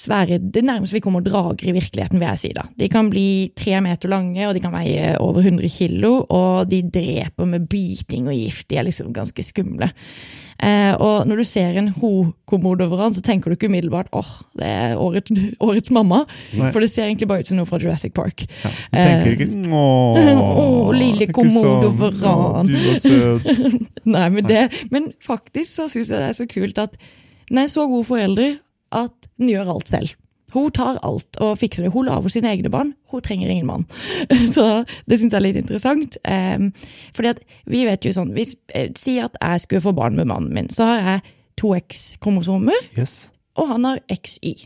svære 0.00 0.40
Det 0.40 0.62
nærmeste 0.64 0.96
vi 0.96 1.02
kommer 1.04 1.24
drager 1.24 1.68
i 1.68 1.76
virkeligheten, 1.76 2.18
vil 2.20 2.28
jeg 2.28 2.42
si. 2.42 2.52
da. 2.56 2.66
De 2.78 2.88
kan 2.88 3.10
bli 3.12 3.52
tre 3.56 3.80
meter 3.84 4.12
lange, 4.12 4.48
og 4.48 4.54
de 4.56 4.64
kan 4.64 4.74
veie 4.74 5.14
over 5.20 5.44
100 5.44 5.68
kilo, 5.68 6.26
og 6.28 6.70
de 6.70 6.82
dreper 6.82 7.48
med 7.48 7.68
biting 7.70 8.28
og 8.28 8.36
gift. 8.36 8.68
De 8.70 8.80
er 8.80 8.88
liksom 8.88 9.12
ganske 9.16 9.44
skumle. 9.44 9.90
Eh, 10.60 10.92
og 11.00 11.24
når 11.28 11.40
du 11.40 11.44
ser 11.48 11.78
en 11.80 11.88
ho-komodoveran, 11.88 13.14
så 13.16 13.22
tenker 13.24 13.48
du 13.48 13.56
ikke 13.56 13.70
umiddelbart 13.70 14.10
åh, 14.12 14.32
det 14.60 14.68
er 14.68 14.98
årets, 15.00 15.32
årets 15.56 15.92
mamma. 15.96 16.24
Nei. 16.52 16.68
For 16.74 16.84
det 16.84 16.90
ser 16.92 17.06
egentlig 17.08 17.30
bare 17.30 17.44
ut 17.44 17.48
som 17.48 17.56
noe 17.60 17.68
fra 17.68 17.80
Jurassic 17.80 18.12
Park. 18.16 18.44
Ja, 18.64 18.72
du 18.92 18.98
tenker 18.98 19.32
ikke 19.36 19.48
Åh, 19.70 20.28
Åh, 20.64 20.90
lille 20.96 21.30
komodoveran. 21.32 22.68
Du 22.68 22.76
var 22.76 23.00
søt. 23.00 23.48
Nei, 24.16 24.26
men, 24.36 24.44
det, 24.48 24.66
men 24.92 25.08
faktisk 25.24 25.78
så 25.78 25.88
syns 25.88 26.12
jeg 26.12 26.20
det 26.20 26.28
er 26.28 26.36
så 26.42 26.48
kult 26.50 26.82
at 26.82 27.00
er 27.50 27.70
så 27.70 27.86
god 27.90 28.04
forelder 28.06 28.58
at 28.92 29.30
hun 29.38 29.48
gjør 29.48 29.70
alt 29.74 29.88
selv. 29.88 30.16
Hun 30.50 30.70
tar 30.74 30.96
alt 31.06 31.38
og 31.38 31.58
fikser 31.60 31.84
det. 31.86 31.92
Hun 31.94 32.08
lager 32.08 32.32
sine 32.32 32.50
egne 32.50 32.70
barn. 32.74 32.88
Hun 33.12 33.22
trenger 33.22 33.48
ingen 33.52 33.68
mann. 33.68 33.84
Så 34.56 34.64
det 35.06 35.20
syns 35.20 35.30
jeg 35.32 35.38
er 35.38 35.44
litt 35.44 35.60
interessant. 35.60 36.16
Um, 36.26 36.72
fordi 37.14 37.30
at 37.36 37.42
vi 37.70 37.84
vet 37.86 38.04
jo 38.04 38.10
sånn 38.16 38.32
hvis, 38.34 38.56
eh, 38.74 38.88
Si 38.98 39.20
at 39.22 39.36
jeg 39.38 39.62
skulle 39.62 39.84
få 39.84 39.92
barn 39.94 40.18
med 40.18 40.26
mannen 40.26 40.50
min. 40.54 40.68
Så 40.68 40.88
har 40.88 41.04
jeg 41.06 41.22
to 41.60 41.70
X-kromosomer, 41.78 42.74
Yes. 42.98 43.28
og 43.56 43.68
han 43.68 43.84
har 43.84 44.00
XY. 44.10 44.56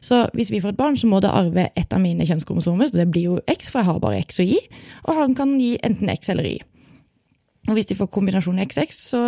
Så 0.00 0.22
hvis 0.32 0.48
vi 0.50 0.60
får 0.64 0.72
et 0.72 0.78
barn, 0.78 0.96
så 0.96 1.04
må 1.10 1.20
det 1.20 1.28
arve 1.28 1.66
ett 1.76 1.92
av 1.92 2.00
mine 2.00 2.24
kjønnskromosomer. 2.24 2.88
Så 2.88 2.96
det 3.02 3.10
blir 3.12 3.26
jo 3.26 3.40
X, 3.50 3.68
for 3.70 3.82
jeg 3.82 3.90
har 3.90 3.98
bare 4.00 4.22
X 4.22 4.40
og 4.40 4.46
Y. 4.46 4.56
Og 5.04 5.14
han 5.18 5.34
kan 5.36 5.52
gi 5.60 5.74
enten 5.84 6.08
X 6.14 6.30
eller 6.32 6.48
Y. 6.48 6.56
Og 7.68 7.74
hvis 7.76 7.90
de 7.90 7.96
får 7.98 8.08
kombinasjonen 8.14 8.64
XX, 8.64 8.94
så, 9.10 9.22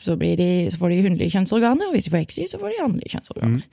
så, 0.00 0.16
de, 0.16 0.50
så 0.70 0.78
får 0.80 0.92
de 0.92 1.00
hundelige 1.06 1.36
kjønnsorganer. 1.36 1.88
Og 1.88 1.96
hvis 1.96 2.08
de 2.08 2.14
får 2.14 2.26
XY, 2.30 2.46
så 2.50 2.60
får 2.60 2.72
de 2.72 2.82
hannlige 2.82 3.14
kjønnsorganer. 3.14 3.64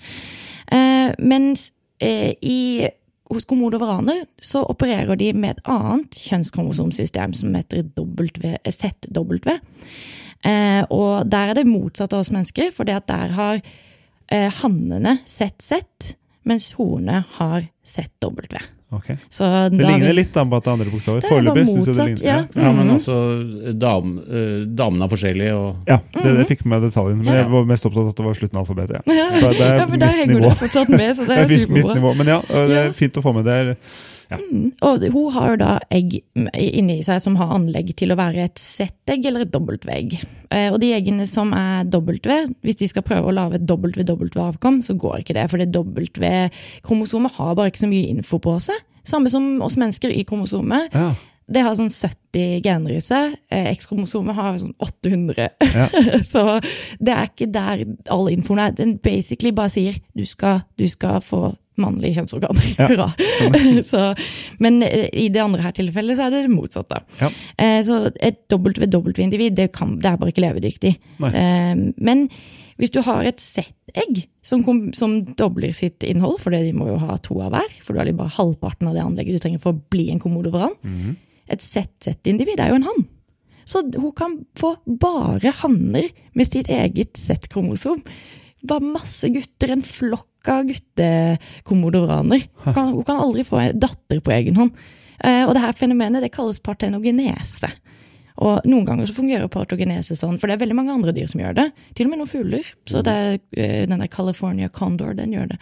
Eh, 0.75 1.11
mens 1.19 1.69
eh, 2.01 2.33
i, 2.41 2.87
hos 3.29 3.45
komodovaraner 3.49 4.23
så 4.41 4.63
opererer 4.69 5.19
de 5.19 5.31
med 5.33 5.57
et 5.57 5.69
annet 5.69 6.21
kjønnskromosomsystem 6.29 7.35
som 7.37 7.55
heter 7.57 7.85
W, 7.97 8.55
ZW. 8.69 9.53
Eh, 10.45 10.83
og 10.89 11.29
der 11.29 11.51
er 11.51 11.59
det 11.59 11.67
motsatt 11.67 12.13
av 12.13 12.23
oss 12.23 12.33
mennesker, 12.33 12.71
for 12.75 12.87
der 12.87 13.35
har 13.35 13.59
eh, 13.59 14.49
hannene 14.61 15.19
ZZ, 15.27 15.81
mens 16.47 16.71
horene 16.79 17.23
har 17.37 17.67
ZW. 17.85 18.78
Ok. 18.91 19.05
Så 19.29 19.45
Det 19.69 19.77
da 19.77 19.87
ligner 19.91 20.07
vi- 20.07 20.13
litt 20.17 20.31
da, 20.33 20.43
på 20.49 20.57
at 20.57 20.63
det 20.65 20.69
er 20.71 20.73
andre 20.79 20.85
bokstaver. 20.89 21.21
Det 21.21 21.27
er 21.29 21.33
Foreløpig 21.35 21.65
syns 21.69 21.85
jeg 21.85 21.95
det 21.95 22.05
ligner. 22.07 22.25
ja. 22.25 22.63
ja, 22.63 22.71
men 22.73 22.89
altså, 22.89 23.17
dam, 23.77 24.15
uh, 24.25 24.65
damene 24.65 25.05
er 25.05 25.11
forskjellige, 25.13 25.53
og 25.53 25.75
Ja, 25.87 25.99
det, 26.23 26.33
det 26.39 26.47
fikk 26.49 26.65
med 26.65 26.81
detaljen, 26.87 27.17
men 27.21 27.25
Ja. 27.29 27.33
jeg 27.43 27.51
var 27.51 27.65
mest 27.69 27.85
opptatt 27.85 28.01
av 28.01 28.09
at 28.09 28.15
det 28.17 28.25
var 28.25 28.33
slutten 28.33 28.57
av 28.57 28.65
alfabetet. 28.65 29.01
Ja. 29.05 29.29
Så 29.39 29.51
det 29.53 29.61
er 29.61 29.77
ja, 29.77 29.85
men 29.85 29.99
der 29.99 30.07
mitt 30.07 30.15
henger 30.23 30.39
nivå. 30.39 30.49
det 30.49 30.57
fortsatt 30.57 30.89
med, 30.89 31.15
så 31.15 31.27
det 31.27 31.27
Det 31.37 31.37
er 31.37 31.43
er 31.43 31.57
mitt, 31.57 31.69
mitt 31.69 31.95
nivå. 32.01 32.13
Men 32.17 32.27
ja, 32.33 32.39
det 32.49 32.77
er 32.87 32.91
fint 32.97 33.13
å 33.13 33.21
få 33.21 33.33
med. 33.37 33.45
Det 33.45 33.53
er, 33.61 33.75
Og 34.85 35.05
hun 35.13 35.31
har 35.33 35.51
jo 35.53 35.59
da 35.61 35.71
egg 35.89 36.19
inni 36.55 36.99
seg 37.05 37.21
som 37.23 37.35
har 37.39 37.55
anlegg 37.55 37.93
til 37.97 38.13
å 38.13 38.17
være 38.19 38.43
et 38.49 38.59
Z-egg 38.61 39.25
eller 39.25 39.45
et 39.47 39.53
dobbeltv-egg. 39.53 40.17
Eh, 40.53 40.67
Og 40.73 40.79
de 40.83 40.91
eggene 40.93 41.25
som 41.29 41.53
er 41.57 41.85
W, 41.89 42.19
hvis 42.61 42.79
de 42.81 42.87
skal 42.91 43.05
prøve 43.07 43.31
å 43.31 43.35
lage 43.35 43.57
et 43.59 43.65
WW-avkom, 43.69 44.81
så 44.85 44.93
går 44.99 45.23
ikke 45.23 45.37
det. 45.39 45.47
For 45.49 45.57
det 45.61 45.71
W-kromosomet 45.73 47.31
har 47.39 47.55
bare 47.57 47.71
ikke 47.73 47.83
så 47.85 47.89
mye 47.91 48.09
info 48.13 48.39
på 48.43 48.55
seg. 48.63 48.77
Samme 49.07 49.31
som 49.33 49.61
oss 49.65 49.77
mennesker 49.79 50.13
i 50.13 50.23
kromosomet. 50.27 50.93
ja. 50.93 51.11
Det 51.49 51.63
har 51.65 51.73
sånn 51.73 51.89
70 51.89 52.59
gener 52.61 52.91
i 52.93 52.99
seg. 53.01 53.31
Eh, 53.49 53.71
X-kromosomet 53.71 54.35
har 54.37 54.59
sånn 54.61 54.75
800. 54.85 55.47
Ja. 55.65 55.87
så 56.21 56.43
det 57.01 57.15
er 57.15 57.25
ikke 57.25 57.47
der 57.49 57.81
all 58.13 58.29
infoen 58.29 58.61
er. 58.61 58.75
Den 58.77 58.99
basically 59.01 59.49
bare 59.57 59.71
sier 59.73 59.97
du 60.13 60.27
skal, 60.29 60.59
du 60.77 60.85
skal 60.85 61.17
få 61.25 61.47
mannlige 61.81 62.19
kjønnsorgan. 62.19 62.61
Hurra. 62.79 63.09
så, 63.91 64.03
men 64.63 64.81
eh, 64.85 65.07
i 65.13 65.27
det 65.33 65.41
andre 65.43 65.65
her 65.65 65.75
tilfellet 65.77 66.19
så 66.19 66.27
er 66.27 66.35
det 66.35 66.45
det 66.47 66.53
motsatte. 66.53 67.01
Ja. 67.21 67.29
Eh, 67.57 67.79
så 67.87 68.05
et 68.19 68.45
WW-individ 68.51 69.57
det, 69.59 69.71
kan- 69.75 69.97
det 69.99 70.11
er 70.11 70.17
bare 70.21 70.33
ikke 70.33 70.45
levedyktig. 70.47 70.95
Eh, 71.29 71.75
men 71.97 72.25
hvis 72.79 72.93
du 72.95 73.01
har 73.03 73.25
et 73.27 73.41
Z-egg 73.43 74.21
som, 74.45 74.61
som 74.95 75.17
dobler 75.35 75.73
sitt 75.75 76.05
innhold, 76.07 76.37
for 76.39 76.55
de 76.55 76.71
må 76.73 76.87
jo 76.93 76.99
ha 77.01 77.17
to 77.25 77.35
av 77.43 77.51
hver, 77.51 77.73
for 77.83 77.91
du 77.91 77.99
har 77.99 78.07
liksom 78.07 78.21
bare 78.21 78.37
halvparten 78.37 78.87
av 78.87 78.95
det 78.95 79.03
anlegget 79.03 79.35
du 79.35 79.43
trenger 79.43 79.63
for 79.63 79.75
å 79.75 79.81
bli 79.91 80.05
en 80.13 80.21
komodovaran. 80.23 80.77
-hmm. 80.85 81.15
Et 81.49 81.61
ZZ-individ 81.61 82.59
er 82.61 82.69
jo 82.69 82.75
en 82.79 82.87
hann. 82.87 83.07
Så 83.69 83.81
hun 83.97 84.11
kan 84.17 84.37
få 84.57 84.75
bare 84.85 85.51
hanner 85.61 86.07
med 86.33 86.47
sitt 86.47 86.69
eget 86.69 87.17
Z-kromosom. 87.17 88.01
Bare 88.67 88.81
masse 88.83 89.29
gutter, 89.29 89.71
en 89.71 89.81
flokk 89.85 90.28
av 90.47 90.63
guttekommodoraner. 90.69 92.45
Hun 92.63 92.73
kan, 92.73 92.93
hun 92.93 93.05
kan 93.07 93.19
aldri 93.19 93.43
få 93.47 93.59
en 93.59 93.79
datter 93.79 94.21
på 94.23 94.31
egen 94.37 94.55
hånd. 94.59 94.71
Eh, 95.19 95.43
og 95.45 95.53
det 95.55 95.63
her 95.65 95.75
fenomenet 95.75 96.23
det 96.23 96.31
kalles 96.35 96.61
partenogenese. 96.63 97.71
Og 98.39 98.63
Noen 98.69 98.85
ganger 98.87 99.07
så 99.09 99.17
fungerer 99.17 99.49
partogenese 99.51 100.15
sånn, 100.15 100.37
for 100.39 100.47
det 100.47 100.55
er 100.55 100.61
veldig 100.61 100.77
mange 100.77 100.93
andre 100.93 101.11
dyr 101.15 101.27
som 101.27 101.41
gjør 101.41 101.57
det. 101.57 101.65
Til 101.97 102.07
og 102.07 102.13
med 102.13 102.21
noen 102.21 102.29
fugler. 102.31 102.69
Så 102.87 103.01
det 103.03 103.15
er, 103.15 103.33
eh, 103.59 103.85
den 103.89 103.99
der 103.99 104.07
California 104.07 104.69
condor 104.69 105.13
den 105.13 105.33
gjør 105.35 105.49
det. 105.51 105.57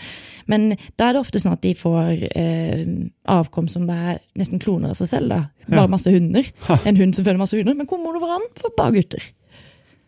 Men 0.45 0.75
da 0.95 1.07
er 1.09 1.13
det 1.17 1.23
ofte 1.23 1.41
sånn 1.41 1.55
at 1.57 1.65
de 1.65 1.73
får 1.73 2.27
eh, 2.37 2.85
avkom 3.33 3.67
som 3.67 3.89
er 3.89 4.19
nesten 4.37 4.61
kloner 4.61 4.93
av 4.93 4.99
seg 4.99 5.09
selv. 5.09 5.29
da. 5.33 5.41
Bare 5.67 5.89
masse 5.89 6.11
hunder. 6.13 6.45
En 6.87 6.97
hund 7.01 7.15
som 7.15 7.25
føler 7.25 7.41
masse 7.41 7.57
hunder. 7.57 7.73
Men 7.73 7.89
komodovaran 7.89 8.45
får 8.61 8.75
bare 8.77 8.99
gutter. 8.99 9.25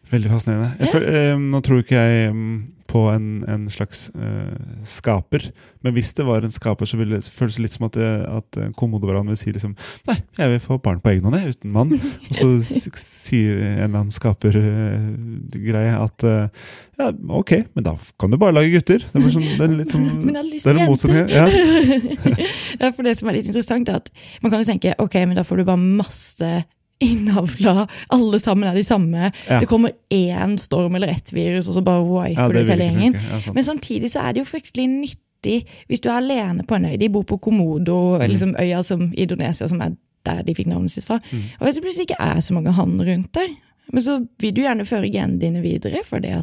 Veldig 0.09 0.29
fascinerende. 0.31 0.73
Jeg 0.79 0.89
føl- 0.93 1.07
eh, 1.13 1.37
nå 1.37 1.61
tror 1.65 1.83
ikke 1.83 1.99
jeg 2.01 2.33
mm, 2.33 2.59
på 2.89 3.01
en, 3.13 3.25
en 3.47 3.67
slags 3.69 4.07
eh, 4.17 4.55
skaper, 4.87 5.43
men 5.85 5.93
hvis 5.93 6.09
det 6.17 6.25
var 6.25 6.41
en 6.43 6.53
skaper, 6.53 6.89
så 6.89 6.97
ville 6.97 7.19
det 7.19 7.29
føles 7.29 7.59
litt 7.61 7.75
som 7.75 7.85
at, 7.85 7.93
det, 7.99 8.07
at 8.25 8.57
eh, 8.57 8.71
vil 8.73 9.37
si 9.37 9.53
liksom 9.53 9.75
Nei, 10.09 10.15
jeg 10.39 10.49
vil 10.55 10.63
få 10.63 10.79
barn 10.81 10.99
på 11.03 11.11
egen 11.11 11.27
hånd, 11.27 11.37
jeg, 11.37 11.53
uten 11.59 11.71
mann. 11.75 11.93
Og 11.93 12.33
så 12.39 12.49
sier 12.97 13.59
en 13.61 13.83
eller 13.85 13.99
annen 14.01 14.15
skapergreie 14.15 15.93
at 15.99 16.25
eh, 16.25 16.65
ja, 16.99 17.11
ok, 17.29 17.53
men 17.77 17.85
da 17.85 17.93
kan 18.19 18.33
du 18.33 18.39
bare 18.41 18.57
lage 18.57 18.73
gutter. 18.73 19.05
Det 19.05 19.21
er, 19.21 19.29
sånn, 19.37 19.45
det 19.45 19.67
er 19.69 19.77
litt 19.77 19.93
sånn 19.93 20.09
Men 20.25 20.33
jeg 20.33 20.41
hadde 20.41 20.55
lyst 20.55 20.65
det 20.65 20.73
er 20.73 20.81
på 20.89 20.97
det 20.97 21.19
jenter. 21.19 21.37
Ja. 21.37 21.45
Ja, 22.79 22.89
for 22.95 23.03
det 23.03 23.15
som 23.19 23.27
er 23.29 23.35
litt 23.35 23.47
interessant, 23.49 23.89
er 23.91 23.99
at 23.99 24.09
man 24.43 24.51
kan 24.53 24.61
jo 24.61 24.67
tenke 24.69 24.93
ok, 25.01 25.15
men 25.27 25.35
da 25.37 25.43
får 25.45 25.59
du 25.61 25.65
bare 25.67 25.81
masse 25.99 26.51
innavla. 27.01 27.87
Alle 28.09 28.39
sammen 28.39 28.69
er 28.69 28.75
de 28.75 28.83
samme. 28.83 29.31
Ja. 29.47 29.59
Det 29.59 29.67
kommer 29.71 29.91
én 30.13 30.57
storm 30.59 30.95
eller 30.95 31.07
ett 31.13 31.31
virus, 31.33 31.67
og 31.67 31.73
så 31.77 31.81
bare 31.85 32.03
wiper 32.03 32.53
det 32.53 32.65
du 32.65 32.67
ut 32.67 32.73
hele 32.75 32.89
gjengen. 32.89 33.13
Ja. 33.15 33.53
Men 33.55 33.63
samtidig 33.63 34.11
så 34.11 34.19
er 34.25 34.33
det 34.35 34.43
jo 34.43 34.49
fryktelig 34.49 34.87
nyttig 34.91 35.61
hvis 35.87 36.01
du 36.03 36.09
er 36.09 36.17
alene 36.19 36.65
på 36.67 36.75
en 36.75 36.85
øy. 36.89 36.97
De 36.99 37.09
bor 37.09 37.23
på 37.23 37.37
Komodo, 37.39 38.17
Mm. 38.19 38.27
liksom 38.29 38.55
øya 38.59 38.81
som 38.83 39.01
i 39.13 39.21
Indonesia, 39.23 39.67
som 39.67 39.81
er 39.81 39.95
der 40.25 40.41
de 40.43 40.53
fikk 40.55 40.67
navnet 40.67 40.91
sitt 40.91 41.05
fra. 41.07 41.19
Mm. 41.31 41.43
Og 41.59 41.65
hvis 41.67 41.75
det 41.75 41.83
plutselig 41.83 42.09
ikke 42.09 42.19
er 42.19 42.39
så 42.43 42.53
mange 42.53 42.71
hann 42.75 42.99
rundt 43.01 43.33
der, 43.33 43.47
men 43.93 44.03
så 44.03 44.19
vil 44.39 44.53
du 44.55 44.61
gjerne 44.61 44.85
føre 44.85 45.09
genene 45.11 45.39
dine 45.39 45.61
videre, 45.61 46.03
for 46.05 46.19
det 46.19 46.35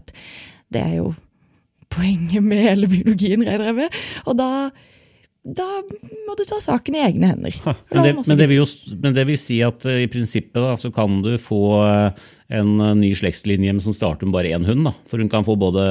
er 0.81 0.95
jo 0.97 1.15
poenget 1.91 2.43
med 2.43 2.63
hele 2.63 2.89
biologien, 2.89 3.45
regner 3.47 3.65
jeg 3.71 3.75
med. 3.75 3.89
Og 4.27 4.39
da, 4.39 4.49
da 5.47 5.67
må 6.27 6.35
du 6.35 6.43
ta 6.49 6.59
saken 6.59 6.97
i 6.99 7.03
egne 7.07 7.31
hender. 7.31 7.55
Men 7.93 8.03
det, 8.03 8.13
men, 8.19 8.39
det 8.41 8.49
jo, 8.51 8.65
men 8.99 9.15
det 9.15 9.25
vil 9.29 9.39
si 9.39 9.61
at 9.63 9.85
eh, 9.87 10.03
i 10.03 10.09
prinsippet 10.11 10.59
da, 10.59 10.75
så 10.81 10.91
kan 10.95 11.21
du 11.23 11.37
få 11.39 11.61
eh, 11.85 12.25
en 12.59 12.73
eh, 12.83 12.97
ny 12.99 13.13
slektslinje 13.15 13.77
som 13.85 13.95
starter 13.95 14.27
med 14.27 14.35
bare 14.35 14.51
én 14.57 14.67
hund. 14.67 14.89
da. 14.89 14.95
For 15.11 15.23
hun 15.23 15.31
kan 15.31 15.47
få 15.47 15.55
både 15.61 15.85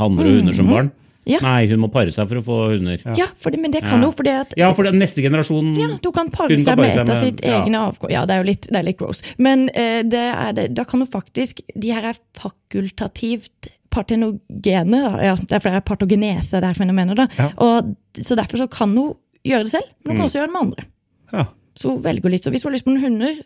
hanner 0.00 0.30
og 0.30 0.38
hunder 0.40 0.56
som 0.56 0.72
barn. 0.72 0.94
Ja. 1.26 1.40
Nei, 1.42 1.66
hun 1.66 1.80
må 1.82 1.88
pare 1.90 2.12
seg 2.14 2.28
for 2.30 2.38
å 2.38 2.44
få 2.46 2.56
hunder. 2.70 3.00
Ja, 3.18 3.26
for 3.34 3.52
det, 3.52 3.58
men 3.58 3.72
det 3.74 3.82
kan 3.82 3.98
Ja. 3.98 4.06
jo 4.06 4.12
fordi 4.14 4.30
at 4.30 4.54
Ja, 4.56 4.72
for 4.72 4.86
den 4.86 5.00
neste 5.02 5.24
generasjon 5.24 5.72
Ja, 5.74 5.88
du 5.98 6.12
kan 6.14 6.30
pare 6.30 6.54
Hun 6.54 6.62
kan 6.62 6.64
seg 6.64 6.76
pare 6.78 6.86
med 6.86 7.00
et 7.02 7.10
av 7.10 7.18
sitt 7.18 7.42
ja. 7.42 7.64
egne 7.64 7.80
avkom. 7.82 8.12
Ja, 8.14 8.22
det 8.24 8.36
er 8.36 8.44
jo 8.44 8.46
litt, 8.46 8.68
det 8.70 8.78
er 8.78 8.86
litt 8.86 8.98
gross. 9.00 9.22
Men 9.36 9.66
uh, 9.74 10.02
det 10.06 10.22
er 10.22 10.52
det, 10.54 10.68
da 10.78 10.84
kan 10.86 11.02
du 11.02 11.06
faktisk 11.10 11.66
De 11.74 11.90
her 11.90 12.12
er 12.14 12.20
fakultativt 12.38 13.74
partenogene. 13.96 15.02
Ja, 15.24 15.34
derfor 15.50 15.72
er 15.72 15.84
partogenese 15.86 16.60
det 16.62 16.70
er 16.70 16.78
fenomenet. 16.78 17.18
Da. 17.18 17.28
Ja. 17.40 17.50
Og, 17.64 17.94
så 18.20 18.38
derfor 18.38 18.62
så 18.62 18.68
kan 18.72 18.94
hun 18.96 19.14
gjøre 19.46 19.66
det 19.66 19.74
selv, 19.74 19.90
men 20.04 20.12
hun 20.12 20.20
kan 20.20 20.28
også 20.28 20.40
gjøre 20.40 20.50
det 20.50 20.56
med 20.56 20.64
andre. 20.68 20.88
Ja. 21.32 21.44
Så 21.76 21.92
hun 21.92 22.00
velger 22.04 22.32
litt. 22.32 22.46
Så 22.46 22.52
hvis 22.54 22.64
hun 22.64 22.72
har 22.72 22.78
lyst 22.78 22.86
på 22.86 22.94
noen 22.94 23.04
hunder, 23.04 23.42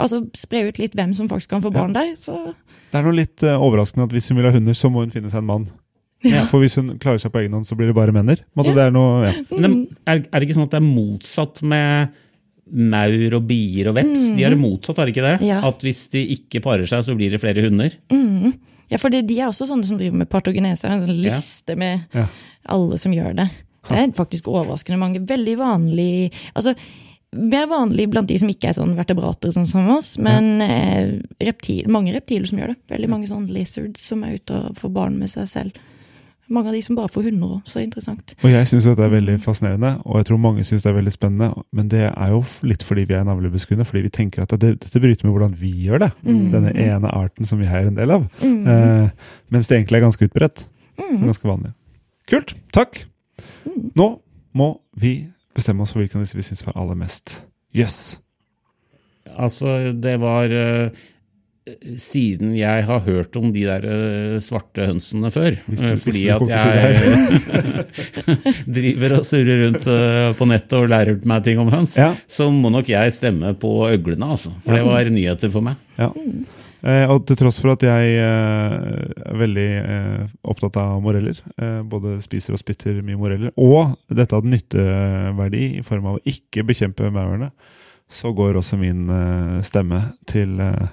altså 0.00 0.22
spre 0.36 0.64
ut 0.68 0.80
litt 0.80 0.96
hvem 0.98 1.12
som 1.14 1.28
faktisk 1.30 1.52
kan 1.52 1.62
få 1.62 1.70
barn 1.74 1.94
der, 1.94 2.14
så 2.18 2.54
Det 2.90 2.98
er 2.98 3.06
noe 3.06 3.14
litt 3.14 3.44
uh, 3.46 3.60
overraskende 3.62 4.08
at 4.08 4.16
hvis 4.16 4.30
hun 4.30 4.40
vil 4.40 4.48
ha 4.48 4.54
hunder, 4.54 4.76
så 4.76 4.90
må 4.90 5.04
hun 5.04 5.14
finne 5.14 5.30
seg 5.32 5.44
en 5.44 5.50
mann. 5.50 5.70
For 6.50 6.62
hvis 6.62 6.76
hun 6.78 6.96
klarer 7.02 7.18
seg 7.18 7.32
på 7.34 7.40
egen 7.42 7.54
hånd, 7.56 7.66
så 7.66 7.76
blir 7.78 7.90
det 7.90 7.96
bare 7.98 8.14
menner. 8.14 8.42
Ja. 8.54 8.66
det 8.66 8.84
er 8.84 8.92
noe, 8.94 9.24
ja. 9.26 9.32
Men 9.50 9.80
det, 9.82 9.96
er, 10.06 10.20
er 10.22 10.36
det 10.36 10.46
ikke 10.46 10.58
sånn 10.58 10.68
at 10.68 10.74
det 10.76 10.78
er 10.78 10.86
motsatt 10.86 11.62
med 11.66 12.20
maur 12.72 13.38
og 13.38 13.48
bier 13.48 13.90
og 13.90 13.96
veps? 13.98 14.28
De 14.36 14.44
er 14.46 14.54
det 14.54 14.60
motsatt, 14.60 15.00
er 15.02 15.08
det 15.08 15.16
ikke 15.16 15.26
det? 15.26 15.34
Mm. 15.42 15.48
Ja. 15.50 15.58
At 15.68 15.82
hvis 15.84 16.04
de 16.14 16.22
ikke 16.36 16.62
parer 16.64 16.86
seg, 16.88 17.02
så 17.06 17.16
blir 17.18 17.34
det 17.34 17.42
flere 17.42 17.64
hunder? 17.66 17.96
Ja, 18.92 19.00
for 19.00 19.12
de 19.12 19.22
er 19.38 19.48
også 19.48 19.66
sånne 19.70 19.88
som 19.88 19.98
driver 20.00 20.20
med 20.22 20.28
partogenese. 20.32 20.88
En 20.90 21.06
sånn 21.06 21.22
liste 21.24 21.76
med 21.80 22.04
Ja. 22.14 22.26
alle 22.68 22.98
som 23.00 23.12
gjør 23.14 23.34
det. 23.40 23.48
Det 23.88 23.98
er 23.98 24.12
faktisk 24.14 24.46
overraskende 24.52 24.98
mange. 25.00 25.24
Veldig 25.26 25.56
vanlig 25.58 26.32
altså 26.54 26.76
Mer 27.34 27.64
vanlig 27.64 28.10
blant 28.12 28.28
de 28.28 28.36
som 28.36 28.50
ikke 28.52 28.68
er 28.68 28.74
sånn 28.76 28.90
vertebrater 28.92 29.48
sånn 29.54 29.64
som 29.64 29.86
oss, 29.88 30.18
men 30.20 30.60
eh, 30.60 31.14
reptil, 31.40 31.86
mange 31.88 32.12
reptiler 32.12 32.44
som 32.44 32.58
gjør 32.60 32.74
det. 32.74 32.76
Veldig 32.92 33.08
mange 33.08 33.24
sånn 33.30 33.46
lizards 33.48 34.02
som 34.04 34.20
er 34.26 34.34
ute 34.36 34.52
og 34.52 34.76
får 34.76 34.92
barn 34.92 35.16
med 35.16 35.30
seg 35.32 35.48
selv. 35.48 35.78
Mange 36.52 36.68
av 36.68 36.76
de 36.76 36.82
som 36.84 36.96
bare 36.98 37.08
får 37.12 37.26
hunder 37.30 37.56
òg. 37.56 37.60
Så 37.68 37.80
interessant. 37.82 38.34
Og 38.42 38.52
jeg 38.52 38.68
syns 38.68 38.86
det 38.88 39.06
er 39.06 39.12
veldig 39.14 39.36
fascinerende, 39.42 39.92
og 40.04 40.20
jeg 40.20 40.28
tror 40.28 40.40
mange 40.42 40.64
syns 40.68 40.84
det 40.84 40.90
er 40.90 40.98
veldig 40.98 41.14
spennende. 41.14 41.64
Men 41.72 41.88
det 41.92 42.02
er 42.10 42.32
jo 42.34 42.42
litt 42.68 42.84
fordi 42.86 43.06
vi 43.08 43.16
er 43.16 43.24
navlebeskuende, 43.28 43.86
fordi 43.88 44.04
vi 44.06 44.12
tenker 44.14 44.44
at 44.44 44.52
det, 44.60 44.74
dette 44.84 45.02
bryter 45.02 45.28
med 45.28 45.36
hvordan 45.36 45.56
vi 45.58 45.72
gjør 45.86 46.04
det. 46.06 46.10
Denne 46.52 46.74
ene 46.76 47.12
arten 47.12 47.48
som 47.48 47.60
vi 47.62 47.68
er 47.70 47.88
en 47.88 47.96
del 47.98 48.12
av. 48.18 48.26
Eh, 48.42 49.08
mens 49.54 49.70
det 49.70 49.78
egentlig 49.78 50.00
er 50.00 50.06
ganske 50.06 50.28
utbredt. 50.28 50.66
Ganske 51.00 51.48
vanlig. 51.48 51.72
Kult. 52.30 52.54
Takk. 52.74 53.04
Nå 53.98 54.08
må 54.56 54.68
vi 55.00 55.14
bestemme 55.56 55.84
oss 55.84 55.94
for 55.94 56.02
hvilken 56.02 56.20
av 56.20 56.26
disse 56.26 56.38
vi 56.38 56.44
syns 56.46 56.64
var 56.66 56.76
aller 56.80 56.98
mest 56.98 57.40
jøss. 57.76 58.18
Altså, 59.32 59.92
det 59.96 60.18
var 60.20 60.52
eh, 60.52 61.04
Siden 62.02 62.56
jeg 62.58 62.82
har 62.88 63.04
hørt 63.04 63.36
om 63.38 63.52
de 63.54 63.60
der 63.68 63.84
eh, 63.86 64.38
svarte 64.42 64.82
hønsene 64.88 65.28
før. 65.30 65.54
Eh, 65.70 65.92
fordi 66.02 66.24
at 66.34 66.42
jeg 66.50 67.92
driver 68.78 69.14
og 69.20 69.26
surrer 69.28 69.60
rundt 69.66 69.86
eh, 69.86 70.32
på 70.38 70.48
nettet 70.50 70.74
og 70.80 70.88
lærer 70.90 71.20
meg 71.28 71.44
ting 71.46 71.60
om 71.62 71.70
høns, 71.70 71.94
Ja. 72.00 72.10
så 72.26 72.48
må 72.50 72.70
nok 72.74 72.90
jeg 72.90 73.12
stemme 73.14 73.52
på 73.62 73.70
øglene, 73.92 74.26
altså. 74.34 74.50
For 74.64 74.74
det 74.74 74.82
var 74.88 75.10
nyheter 75.14 75.52
for 75.54 75.62
meg. 75.68 75.78
Ja. 76.00 76.10
Eh, 76.82 77.04
og 77.14 77.22
til 77.30 77.38
tross 77.38 77.60
for 77.62 77.76
at 77.76 77.84
jeg 77.86 78.16
eh, 78.18 78.72
er 79.22 79.38
veldig 79.38 79.68
eh, 79.84 80.24
opptatt 80.50 80.80
av 80.82 80.96
moreller, 81.04 81.38
eh, 81.62 81.78
både 81.86 82.16
spiser 82.24 82.56
og 82.56 82.62
spytter 82.62 82.98
mye 83.06 83.20
moreller, 83.20 83.54
og 83.54 83.94
dette 84.10 84.34
hadde 84.34 84.50
nytteverdi 84.50 85.62
i 85.78 85.84
form 85.86 86.10
av 86.10 86.18
å 86.18 86.24
ikke 86.26 86.66
bekjempe 86.66 87.06
maurene, 87.14 87.52
så 88.12 88.34
går 88.36 88.58
også 88.58 88.80
min 88.82 89.06
eh, 89.14 89.60
stemme 89.64 90.02
til, 90.28 90.58
eh, 90.58 90.90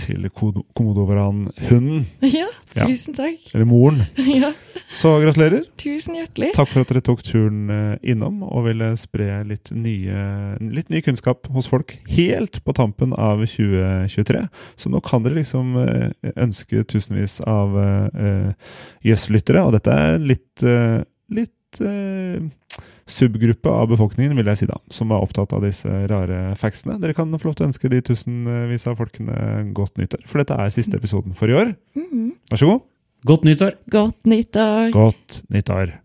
til 0.00 0.26
kodo- 0.34 0.64
komodovaran-hunden, 0.78 2.04
Ja, 2.40 2.46
tusen 2.74 3.14
takk. 3.16 3.38
eller 3.54 3.68
moren. 3.68 4.02
Ja, 4.40 4.52
Så 4.90 5.12
gratulerer. 5.22 5.62
tusen 5.78 6.16
hjertelig. 6.18 6.50
Takk 6.56 6.72
for 6.72 6.82
at 6.82 6.90
dere 6.90 7.02
tok 7.06 7.20
turen 7.26 7.70
eh, 7.70 7.96
innom 8.10 8.40
og 8.46 8.64
ville 8.66 8.88
spre 8.98 9.40
litt, 9.46 9.70
nye, 9.76 10.24
litt 10.60 10.90
ny 10.90 11.00
kunnskap 11.06 11.46
hos 11.54 11.68
folk 11.70 11.94
helt 12.16 12.58
på 12.66 12.74
tampen 12.76 13.12
av 13.14 13.44
2023. 13.46 14.42
Så 14.80 14.90
nå 14.90 15.00
kan 15.06 15.22
dere 15.26 15.38
liksom 15.38 15.76
eh, 15.84 16.32
ønske 16.42 16.82
tusenvis 16.90 17.38
av 17.46 17.76
uh, 17.76 18.50
Jøss-lyttere, 19.06 19.62
og 19.66 19.76
dette 19.76 19.94
er 19.94 20.18
litt, 20.22 20.64
uh, 20.66 21.00
litt 21.32 21.80
eh, 21.84 22.40
subgruppe 23.12 23.72
av 23.72 23.90
befolkningen, 23.92 24.36
vil 24.38 24.50
jeg 24.52 24.62
si 24.62 24.68
da, 24.70 24.78
som 24.92 25.12
er 25.12 25.24
opptatt 25.24 25.54
av 25.56 25.64
disse 25.66 25.90
rare 26.10 26.54
factsene. 26.58 26.98
Dere 27.02 27.16
kan 27.16 27.32
få 27.36 27.50
lov 27.50 27.58
til 27.58 27.66
å 27.66 27.70
ønske 27.70 27.90
de 27.92 28.02
tusenvis 28.10 28.86
av 28.90 29.00
folkene 29.00 29.66
godt 29.76 30.00
nyttår, 30.00 30.24
for 30.30 30.42
dette 30.42 30.58
er 30.58 30.74
siste 30.74 31.00
episoden 31.00 31.36
for 31.36 31.50
i 31.50 31.58
år. 31.58 31.74
Vær 32.50 32.62
så 32.62 32.70
god. 32.70 32.86
Godt 33.28 33.44
nyttår! 33.44 33.74
Godt 33.92 34.30
nyttår. 34.32 34.94
Godt 34.96 35.42
nyttår. 35.52 35.98